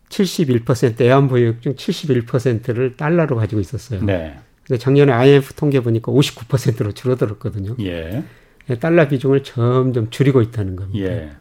[0.08, 4.04] 71% 애완 보유액 중 71%를 달러로 가지고 있었어요.
[4.04, 4.38] 네.
[4.66, 7.76] 근데 작년에 IMF 통계 보니까 59%로 줄어들었거든요.
[7.80, 8.22] 예.
[8.70, 8.78] 예.
[8.78, 11.10] 달러 비중을 점점 줄이고 있다는 겁니다.
[11.10, 11.32] 예.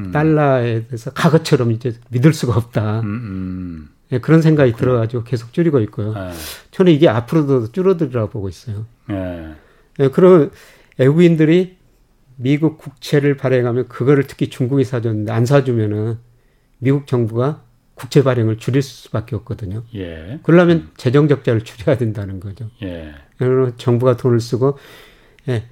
[0.00, 0.10] 음.
[0.10, 3.00] 달러에 대해서 과거처럼 이제 믿을 수가 없다.
[3.00, 3.88] 음, 음.
[4.12, 6.14] 예, 그런 생각이 들어가지고 계속 줄이고 있고요.
[6.16, 6.32] 예.
[6.70, 8.86] 저는 이게 앞으로도 줄어들리라고 보고 있어요.
[9.10, 9.48] 예.
[10.00, 10.50] 예, 그럼
[10.98, 11.76] 외국인들이
[12.36, 16.18] 미국 국채를 발행하면 그거를 특히 중국이 사줬는데 안 사주면은
[16.78, 17.64] 미국 정부가
[17.94, 19.84] 국채 발행을 줄일 수밖에 없거든요.
[19.94, 20.40] 예.
[20.42, 20.90] 그러려면 음.
[20.96, 22.70] 재정 적자를 줄여야 된다는 거죠.
[22.82, 23.12] 예.
[23.76, 24.78] 정부가 돈을 쓰고
[25.48, 25.64] 예,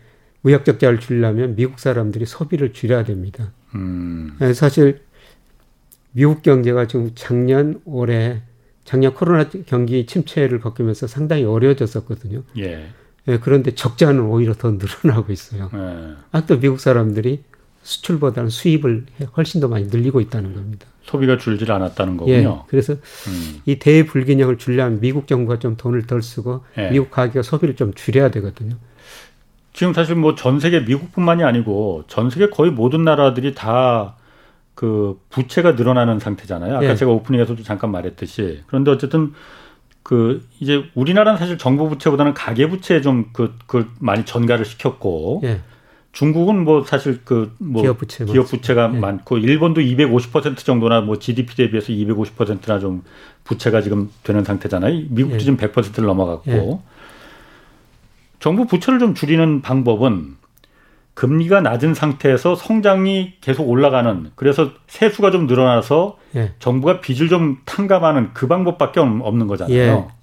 [0.42, 3.52] 무역 적자를 줄이려면 미국 사람들이 소비를 줄여야 됩니다.
[3.74, 4.36] 음.
[4.40, 5.02] 예, 사실
[6.12, 8.42] 미국 경제가 지금 작년 올해
[8.84, 12.42] 작년 코로나 경기 침체를 겪으면서 상당히 어려워졌었거든요.
[12.58, 12.88] 예.
[13.28, 15.70] 예, 그런데 적자는 오히려 더 늘어나고 있어요.
[15.74, 16.14] 예.
[16.32, 17.42] 아직도 미국 사람들이
[17.82, 19.06] 수출보다는 수입을
[19.36, 20.86] 훨씬 더 많이 늘리고 있다는 겁니다.
[21.02, 22.34] 소비가 줄질 않았다는 거군요.
[22.36, 23.60] 예, 그래서 음.
[23.66, 26.90] 이 대불균형을 줄려면 미국 정부가 좀 돈을 덜 쓰고 예.
[26.90, 28.76] 미국 가게가 소비를 좀 줄여야 되거든요.
[29.72, 34.16] 지금 사실 뭐 전 세계 미국뿐만이 아니고 전 세계 거의 모든 나라들이 다
[34.80, 36.76] 그 부채가 늘어나는 상태잖아요.
[36.76, 36.94] 아까 예.
[36.94, 39.34] 제가 오프닝에서도 잠깐 말했듯이 그런데 어쨌든
[40.10, 45.60] 그 이제 우리나라는 사실 정부 부채보다는 가계 부채에 좀그 그 많이 전가를 시켰고 예.
[46.10, 48.98] 중국은 뭐 사실 그뭐 기업, 부채 기업 부채가 예.
[48.98, 53.04] 많고 일본도 250% 정도나 뭐 GDP 대비해서 250%나 좀
[53.44, 55.04] 부채가 지금 되는 상태잖아요.
[55.10, 55.38] 미국도 예.
[55.38, 56.78] 지금 100%를 넘어갔고 예.
[58.40, 60.38] 정부 부채를 좀 줄이는 방법은
[61.14, 66.52] 금리가 낮은 상태에서 성장이 계속 올라가는 그래서 세수가 좀 늘어나서 예.
[66.58, 69.76] 정부가 빚을 좀 탕감하는 그 방법밖에 없는 거잖아요.
[69.76, 70.20] 예.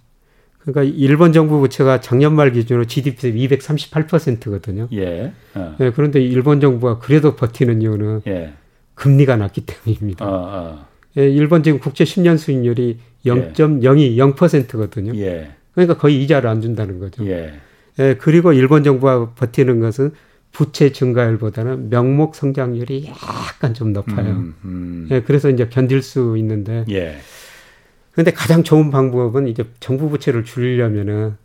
[0.59, 4.87] 그러니까 일본 정부 부채가 작년 말 기준으로 GDP 238%거든요.
[4.93, 5.31] 예.
[5.55, 5.75] 어.
[5.79, 5.91] 예.
[5.91, 8.53] 그런데 일본 정부가 그래도 버티는 이유는 예.
[8.95, 10.25] 금리가 낮기 때문입니다.
[10.25, 10.85] 어, 어.
[11.17, 15.15] 예, 일본 지금 국채 10년 수익률이 0.02 0%거든요.
[15.15, 15.51] 예.
[15.73, 17.25] 그러니까 거의 이자를 안 준다는 거죠.
[17.27, 17.53] 예.
[17.99, 18.15] 예.
[18.15, 20.11] 그리고 일본 정부가 버티는 것은
[20.51, 24.31] 부채 증가율보다는 명목 성장률이 약간 좀 높아요.
[24.31, 25.07] 음, 음.
[25.11, 26.85] 예, 그래서 이제 견딜 수 있는데.
[26.89, 27.17] 예.
[28.11, 31.35] 근데 가장 좋은 방법은 이제 정부 부채를 줄이려면은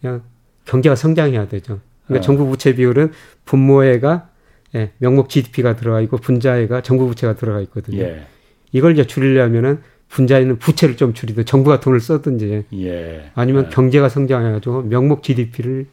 [0.00, 0.22] 그냥
[0.64, 1.80] 경제가 성장해야 되죠.
[2.06, 2.26] 그러니까 어.
[2.26, 3.12] 정부 부채 비율은
[3.44, 4.30] 분모에가
[4.74, 8.02] 예, 명목 GDP가 들어가 있고 분자에가 정부 부채가 들어가 있거든요.
[8.02, 8.26] 예.
[8.72, 13.30] 이걸 이제 줄이려면은 분자에는 부채를 좀 줄이든 정부가 돈을 써든지 예.
[13.34, 13.68] 아니면 예.
[13.70, 15.86] 경제가 성장해가지고 명목 GDP를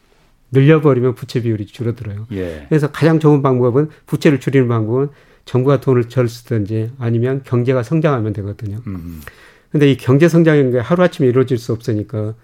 [0.52, 2.26] 늘려버리면 부채 비율이 줄어들어요.
[2.32, 2.66] 예.
[2.68, 5.08] 그래서 가장 좋은 방법은 부채를 줄이는 방법은
[5.44, 8.78] 정부가 돈을 덜 쓰든지 아니면 경제가 성장하면 되거든요.
[8.86, 9.20] 음.
[9.70, 12.34] 근데 이 경제 성장인 게 하루아침에 이루어질 수 없으니까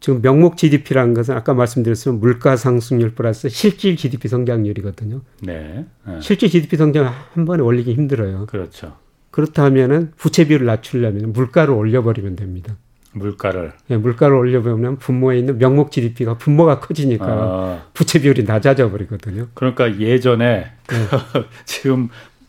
[0.00, 5.22] 지금 명목 GDP라는 것은 아까 말씀드렸지만 물가 상승률 플러스 실질 GDP 성장률이거든요.
[5.42, 5.86] 네.
[6.06, 6.20] 네.
[6.20, 8.46] 실질 GDP 성장 한 번에 올리기 힘들어요.
[8.46, 8.96] 그렇죠.
[9.30, 12.76] 그렇다면은 부채 비율을 낮추려면 물가를 올려버리면 됩니다.
[13.18, 13.72] 물가를.
[13.88, 17.82] 네, 물가를 올려보면 분모에 있는 명목 GDP가 분모가 커지니까 아.
[17.94, 19.48] 부채 비율이 낮아져 버리거든요.
[19.54, 20.96] 그러니까 예전에 네.
[21.64, 22.08] 지금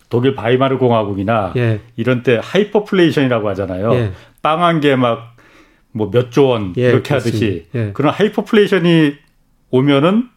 [0.09, 1.81] 독일 바이마르 공화국이나 예.
[1.95, 3.93] 이런 때 하이퍼플레이션이라고 하잖아요.
[3.93, 4.11] 예.
[4.41, 7.91] 빵 한 개 막 뭐 몇 조원 예, 이렇게 하듯이 예.
[7.93, 9.15] 그런 하이퍼플레이션이
[9.71, 10.29] 오면은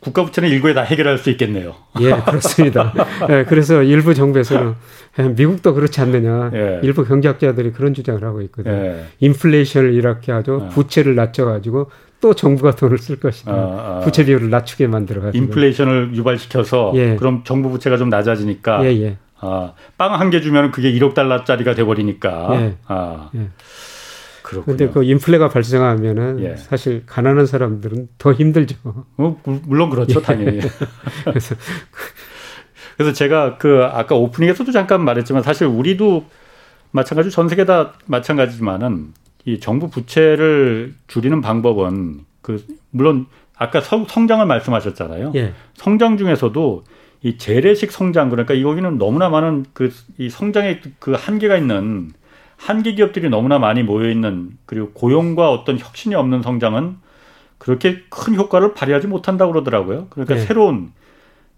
[0.00, 1.74] 국가 부채는 일거에 다 해결할 수 있겠네요.
[2.00, 2.94] 예, 그렇습니다.
[3.28, 4.74] 예, 그래서 일부 정부에서는
[5.18, 6.50] 예, 미국도 그렇지 않느냐.
[6.54, 6.80] 예.
[6.82, 8.74] 일부 경제학자들이 그런 주장을 하고 있거든요.
[8.74, 9.04] 예.
[9.20, 10.68] 인플레이션을 이렇게 하죠.
[10.70, 11.90] 부채를 낮춰가지고
[12.22, 13.52] 또 정부가 돈을 쓸 것이다.
[13.52, 14.00] 아, 아.
[14.04, 17.16] 부채 비율을 낮추게 만들어 가지고 인플레이션을 유발시켜서 예.
[17.16, 19.16] 그럼 정부 부채가 좀 낮아지니까 예, 예.
[19.40, 22.72] 아, 빵 한 개 주면 그게 1억 달러짜리가 돼 버리니까.
[24.64, 26.56] 그런데 그 인플레가 발생하면은 예.
[26.56, 28.76] 사실 가난한 사람들은 더 힘들죠.
[28.84, 30.22] 어, 물론 그렇죠, 예.
[30.22, 30.60] 당연히.
[31.24, 31.54] 그래서
[32.96, 36.26] 그래서 제가 그 아까 오프닝에서도 잠깐 말했지만 사실 우리도
[36.90, 39.12] 마찬가지로 전 세계 다 마찬가지지만은
[39.44, 43.26] 이 정부 부채를 줄이는 방법은 그 물론
[43.56, 45.32] 아까 성, 장을 말씀하셨잖아요.
[45.36, 45.54] 예.
[45.74, 46.84] 성장 중에서도
[47.22, 52.12] 이 재래식 성장 그러니까 여기는 너무나 많은 그 이 성장의 그 한계가 있는
[52.60, 56.96] 한계 기업들이 너무나 많이 모여 있는 그리고 고용과 어떤 혁신이 없는 성장은
[57.56, 60.08] 그렇게 큰 효과를 발휘하지 못한다고 그러더라고요.
[60.10, 60.40] 그러니까 예.
[60.40, 60.92] 새로운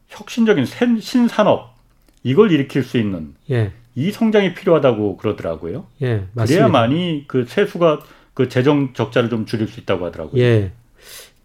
[0.09, 0.65] 혁신적인
[1.01, 1.75] 신산업
[2.23, 3.73] 이걸 일으킬 수 있는 예.
[3.97, 5.87] 이 성장이 필요하다고 그러더라고요.
[6.03, 6.45] 예, 맞습니다.
[6.69, 8.01] 그래야만이 그 세수가
[8.35, 10.41] 그 재정 적자를 좀 줄일 수 있다고 하더라고요.
[10.41, 10.71] 예.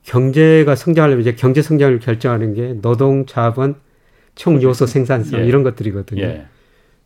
[0.03, 3.76] 경제가 성장하려면 이제 경제 성장을 결정하는 게 노동, 자본,
[4.36, 5.47] 총 요소 생산성 예.
[5.47, 6.45] 이런 것들이거든요.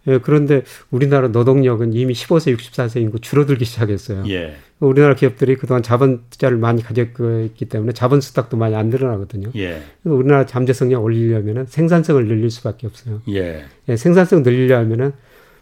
[0.07, 0.13] 예.
[0.13, 4.23] 예, 그런데 우리나라 노동력은 이미 15세, 64세 인구 줄어들기 시작했어요.
[4.29, 4.55] 예.
[4.79, 9.51] 우리나라 기업들이 그동안 자본 투자를 많이 가졌기 때문에 자본 수탁도 많이 안 늘어나거든요.
[9.55, 9.81] 예.
[10.03, 13.21] 우리나라 잠재 성장 올리려면 생산성을 늘릴 수밖에 없어요.
[13.29, 13.65] 예.
[13.89, 15.13] 예, 생산성 늘리려면은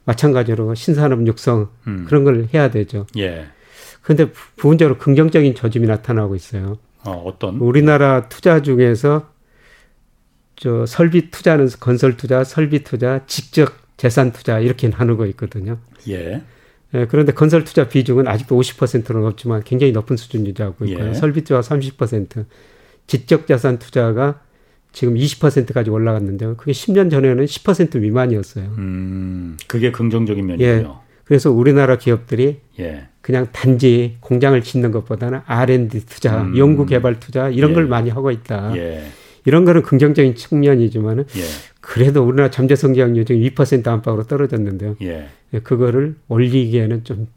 [0.05, 2.05] 마찬가지로 신산업 육성 음.
[2.07, 3.05] 그런 걸 해야 되죠.
[3.17, 3.47] 예.
[4.01, 6.77] 그런데 부분적으로 긍정적인 조짐이 나타나고 있어요.
[7.05, 7.57] 어, 어떤?
[7.57, 9.29] 우리나라 투자 중에서
[10.55, 15.77] 저 설비 투자는 건설 투자, 설비 투자, 직접 재산 투자 이렇게 나누고 있거든요.
[16.07, 16.41] 예.
[16.93, 21.09] 예, 그런데 건설 투자 비중은 아직도 50%는 없지만 굉장히 높은 수준 유지하고 있고요.
[21.09, 21.13] 예.
[21.13, 22.45] 설비 투자 30%,
[23.07, 24.39] 지적 자산 투자가
[24.93, 26.55] 지금 20%까지 올라갔는데요.
[26.55, 28.65] 그게 10년 전에는 10% 미만이었어요.
[28.77, 30.71] 음, 그게 긍정적인 면이에요.
[30.71, 30.87] 예,
[31.25, 33.09] 그래서 우리나라 기업들이 예.
[33.19, 36.57] 그냥 단지 공장을 짓는 것보다는 R&D 투자, 음.
[36.57, 37.75] 연구 개발 투자 이런 예.
[37.75, 38.75] 걸 많이 하고 있다.
[38.77, 39.03] 예.
[39.45, 41.41] 이런 거는 긍정적인 측면이지만은 예.
[41.89, 44.95] 그래도 우리나라 잠재 성장률이 지금 2% 안팎으로 떨어졌는데요.
[45.01, 45.27] 예.
[45.55, 45.59] 예.
[45.59, 47.27] 그거를 올리기에는 좀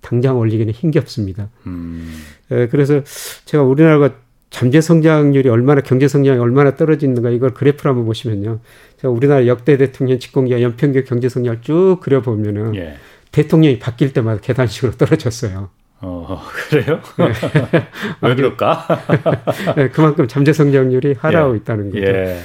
[0.00, 1.48] 당장 올리기는 힘겹습니다.
[1.66, 2.08] 음.
[2.52, 3.02] 예, 그래서
[3.44, 4.14] 제가 우리나라가
[4.50, 8.60] 잠재 성장률이 얼마나 경제 성장이 얼마나 떨어지는가 이걸 그래프로 한번 보시면요.
[8.98, 12.94] 제가 우리나라 역대 대통령 집권기와 연평균 경제 성장을 쭉 그려보면은 예.
[13.32, 15.70] 대통령이 바뀔 때마다 계단식으로 떨어졌어요.
[16.02, 16.40] 어,
[16.70, 17.00] 그래요?
[17.18, 17.32] 네.
[18.22, 18.86] 왜 그럴까?
[19.76, 21.56] 네, 그만큼 잠재 성장률이 하락하고 예.
[21.56, 22.06] 있다는 거죠.
[22.06, 22.38] 예.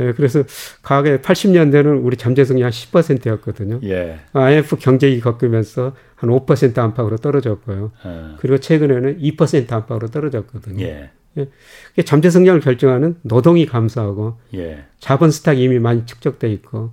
[0.00, 0.42] 예, 그래서
[0.82, 3.80] 과거에 80년대는 우리 잠재 성장이 한 10%였거든요.
[3.84, 4.20] 예.
[4.32, 7.92] IMF 경제위기 겪으면서 한 5% 안팎으로 떨어졌고요.
[8.04, 8.36] 어.
[8.40, 10.84] 그리고 최근에는 2% 안팎으로 떨어졌거든요.
[10.84, 11.10] 예.
[11.38, 12.02] 예.
[12.02, 14.84] 잠재 성장을 결정하는 노동이 감소하고 예.
[14.98, 16.90] 자본 스탁이 이미 많이 축적돼 있고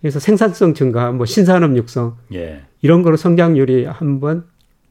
[0.00, 2.62] 그래서 생산성 증가, 뭐 신산업 육성 예.
[2.82, 4.44] 이런 거로 성장률이 한번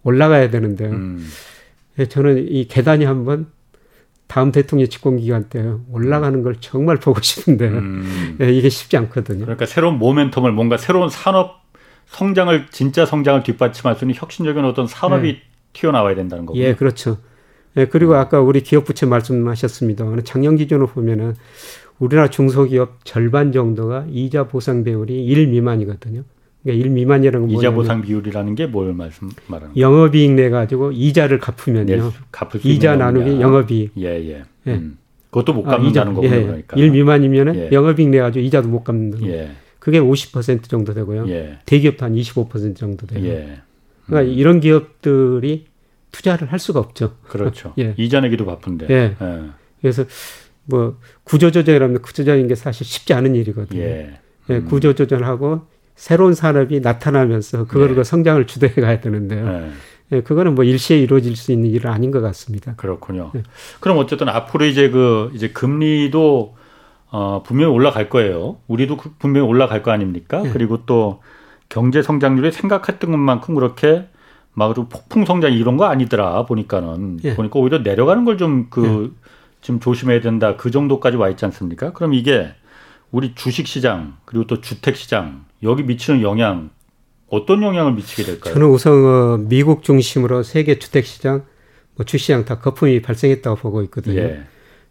[0.04, 0.92] 올라가야 되는데요.
[0.92, 1.28] 음.
[2.00, 3.48] 예, 저는 이 계단이 한번
[4.32, 8.38] 다음 대통령 집권 기간 때 올라가는 걸 정말 보고 싶은데 음.
[8.40, 9.42] 예, 이게 쉽지 않거든요.
[9.42, 11.64] 그러니까 새로운 모멘텀을 뭔가 새로운 산업
[12.06, 15.42] 성장을 진짜 성장을 뒷받침할 수 있는 혁신적인 어떤 산업이 예.
[15.74, 16.64] 튀어나와야 된다는 거군요.
[16.64, 17.18] 예, 그렇죠.
[17.76, 20.06] 예, 그리고 아까 우리 기업 부채 말씀하셨습니다.
[20.24, 21.36] 작년 기준으로 보면은
[22.00, 26.24] 우리나라 중소기업 절반 정도가 이자 보상 비율이 1 미만이거든요.
[26.64, 29.88] 그러니까 1 미만이라는 건 이자 보상 비율이라는 게 뭘 말씀 말하는 거예요?
[29.88, 31.96] 영업이익 내 가지고 이자를 갚으면요.
[31.96, 33.94] 네, 갚을 이자 나누기 영업이익.
[33.98, 34.44] 예, 예.
[34.68, 34.72] 예.
[34.74, 34.98] 음.
[35.32, 36.36] 그것도 못 갚는다는 아, 거군요.
[36.36, 36.78] 예, 그러니까.
[36.78, 37.70] 1 미만이면은 예.
[37.72, 39.52] 영업이익 내 가지고 이자도 못 갚는 예.
[39.80, 41.28] 그게 50% 정도 되고요.
[41.30, 41.58] 예.
[41.66, 43.26] 대기업도 한 25% 정도 돼요.
[43.26, 43.62] 예.
[44.06, 44.38] 그러니까 음.
[44.38, 45.66] 이런 기업들이
[46.12, 47.16] 투자를 할 수가 없죠.
[47.24, 47.74] 그렇죠.
[47.80, 47.96] 예.
[47.98, 48.88] 이자 내기도 바쁜데.
[48.90, 49.16] 예.
[49.20, 49.42] 예.
[49.82, 50.04] 그래서
[50.66, 53.82] 뭐 구조조정이라면 구조조정인 게 사실 쉽지 않은 일이거든요.
[53.82, 54.20] 예.
[54.50, 54.66] 예 음.
[54.66, 55.62] 구조조정하고
[56.02, 58.04] 새로운 산업이 나타나면서 그거를 네.
[58.04, 59.46] 성장을 주도해 가야 되는데요.
[59.46, 59.72] 네.
[60.14, 62.74] 예, 그거는 뭐 일시에 이루어질 수 있는 일은 아닌 것 같습니다.
[62.76, 63.30] 그렇군요.
[63.36, 63.44] 예.
[63.80, 66.56] 그럼 어쨌든 앞으로 이제 그 이제 금리도
[67.12, 68.58] 어 분명히 올라갈 거예요.
[68.66, 70.42] 우리도 그 분명히 올라갈 거 아닙니까?
[70.44, 70.50] 예.
[70.50, 71.22] 그리고 또
[71.70, 74.08] 경제 성장률이 생각했던 것만큼 그렇게
[74.54, 77.36] 막 폭풍 성장 이런 거 아니더라 보니까는 예.
[77.36, 79.30] 보니까 오히려 내려가는 걸 좀그 예.
[79.62, 81.94] 지금 조심해야 된다 그 정도까지 와 있지 않습니까?
[81.94, 82.56] 그럼 이게
[83.12, 86.70] 우리 주식 시장 그리고 또 주택 시장 여기 미치는 영향
[87.28, 88.54] 어떤 영향을 미치게 될까요?
[88.54, 91.46] 저는 우선 어, 미국 중심으로 세계 주택 시장,
[91.96, 94.20] 뭐 주시장 다 거품이 발생했다고 보고 있거든요.
[94.20, 94.44] 예.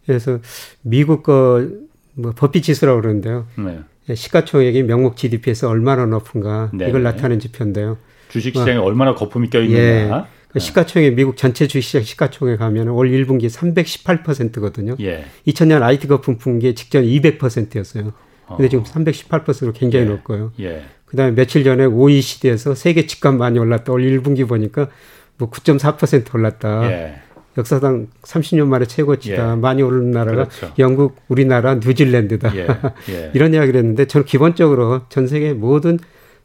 [0.06, 0.38] 그래서
[0.82, 3.46] 미국 거뭐 버피 지수라고 그러는데요.
[3.58, 3.80] 네.
[4.08, 6.88] 예, 시가총액이 명목 GDP에서 얼마나 높은가 네.
[6.88, 7.98] 이걸 나타내는 지표인데요.
[8.28, 10.18] 주식 시장에 어, 얼마나 거품이 껴 있는가.
[10.18, 10.24] 예.
[10.48, 14.96] 그 시가총액 미국 전체 주식시장 시가총액 가면 올 1분기 318%거든요.
[15.00, 15.24] 예.
[15.46, 18.12] 2000년 IT 거품 분기 직전 200%였어요.
[18.56, 20.08] 근데 지금 318%로 굉장히 예.
[20.08, 20.52] 높고요.
[20.60, 20.82] 예.
[21.06, 23.92] 그다음에 며칠 전에 OECD에서 세계 집값 많이 올랐다.
[23.92, 24.88] 올 1분기 보니까
[25.38, 26.90] 뭐 9.4% 올랐다.
[26.90, 27.14] 예.
[27.58, 29.52] 역사상 30년 만에 최고치다.
[29.52, 29.56] 예.
[29.56, 30.72] 많이 오른 나라가 그렇죠.
[30.78, 32.56] 영국, 우리나라, 뉴질랜드다.
[32.56, 32.66] 예.
[33.10, 33.30] 예.
[33.34, 35.98] 이런 이야기를 했는데 저는 기본적으로 전 세계 모든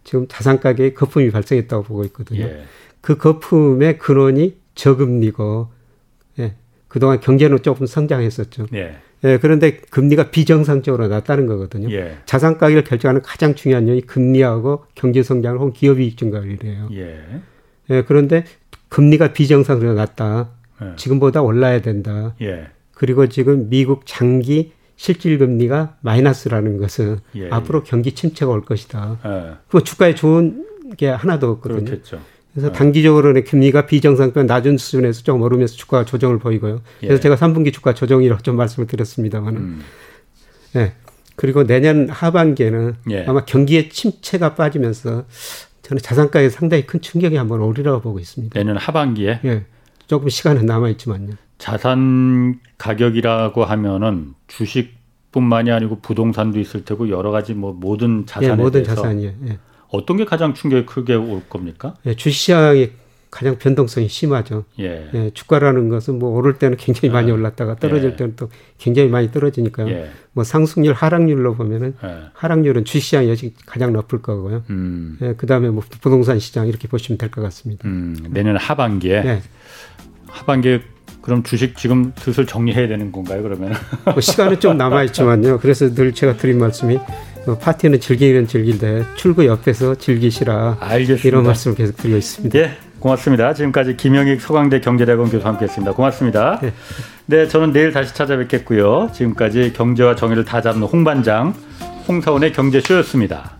[0.03, 2.45] 지금 자산 가격에 거품이 발생했다고 보고 있거든요.
[2.45, 2.63] 예.
[3.01, 5.69] 그 거품의 근원이 저금리고
[6.39, 6.55] 예.
[6.87, 8.67] 그동안 경제는 조금 성장했었죠.
[8.73, 8.97] 예.
[9.25, 11.91] 예, 그런데 금리가 비정상적으로 낮다는 거거든요.
[11.91, 12.17] 예.
[12.25, 16.89] 자산 가격을 결정하는 가장 중요한 요인이 금리하고 경제 성장을 혹은 기업 이익 증가율이래요.
[16.93, 17.19] 예.
[17.89, 18.45] 예, 그런데
[18.89, 20.49] 금리가 비정상적으로 낮다.
[20.81, 20.95] 예.
[20.95, 22.35] 지금보다 올라야 된다.
[22.41, 22.67] 예.
[22.93, 27.49] 그리고 지금 미국 장기 실질 금리가 마이너스라는 것은 예.
[27.49, 29.19] 앞으로 경기 침체가 올 것이다.
[29.25, 29.53] 예.
[29.67, 30.65] 그럼 주가에 좋은
[30.97, 31.83] 게 하나도 없거든요.
[31.83, 32.21] 그렇겠죠.
[32.55, 36.81] 그래서 단기적으로는 금리가 비정상적 낮은 수준에서 좀 오르면서 주가 조정을 보이고요.
[36.99, 37.19] 그래서 예.
[37.19, 39.59] 제가 3분기 주가 조정이라고 좀 말씀을 드렸습니다만은.
[39.59, 39.81] 음.
[40.73, 40.93] 네.
[41.35, 43.25] 그리고 내년 하반기에는 예.
[43.25, 45.25] 아마 경기의 침체가 빠지면서
[45.81, 48.57] 저는 자산가에 상당히 큰 충격이 한번 오리라고 보고 있습니다.
[48.57, 49.41] 내년 하반기에?
[49.43, 49.65] 예.
[50.07, 51.33] 조금 시간은 남아 있지만요.
[51.57, 58.83] 자산 가격이라고 하면은 주식뿐만이 아니고 부동산도 있을 테고 여러 가지 뭐 모든 자산에 예, 모든
[58.83, 59.31] 대해서 자산이요.
[59.49, 59.59] 예.
[59.89, 61.95] 어떤 게 가장 충격이 크게 올 겁니까?
[62.05, 62.91] 예, 주시장이
[63.31, 64.63] 가장 변동성이 심하죠.
[64.79, 65.09] 예.
[65.13, 65.29] 예.
[65.33, 67.33] 주가라는 것은 뭐 오를 때는 굉장히 많이 아.
[67.33, 68.15] 올랐다가 떨어질 예.
[68.15, 69.89] 때는 또 굉장히 많이 떨어지니까요.
[69.89, 70.09] 예.
[70.31, 72.15] 뭐 상승률, 하락률로 보면은 예.
[72.33, 74.63] 하락률은 주시장이 여직 가장 높을 거고요.
[74.69, 75.17] 음.
[75.21, 77.85] 예, 그 다음에 뭐 부동산 시장 이렇게 보시면 될 것 같습니다.
[77.85, 79.41] 음, 내년 하반기에 예.
[80.27, 80.81] 하반기에
[81.21, 83.41] 그럼 주식 지금 슬슬 정리해야 되는 건가요?
[83.43, 83.73] 그러면
[84.05, 85.59] 뭐 시간은 좀 남아 있지만요.
[85.59, 87.05] 그래서 늘 제가 드린 말씀이 뭐
[87.53, 90.77] 파티는 즐기는 즐길때 출구 옆에서 즐기시라.
[90.79, 91.27] 알겠습니다.
[91.27, 92.59] 이런 말씀을 계속 드리고 있습니다.
[92.59, 93.53] 예, 고맙습니다.
[93.53, 95.93] 지금까지 김영익 서강대 경제대학원 교수 함께했습니다.
[95.93, 96.59] 고맙습니다.
[96.61, 96.73] 네.
[97.27, 99.11] 네, 저는 내일 다시 찾아뵙겠고요.
[99.13, 101.53] 지금까지 경제와 정의를 다 잡는 홍반장
[102.07, 103.51] 홍사원의 경제쇼였습니다.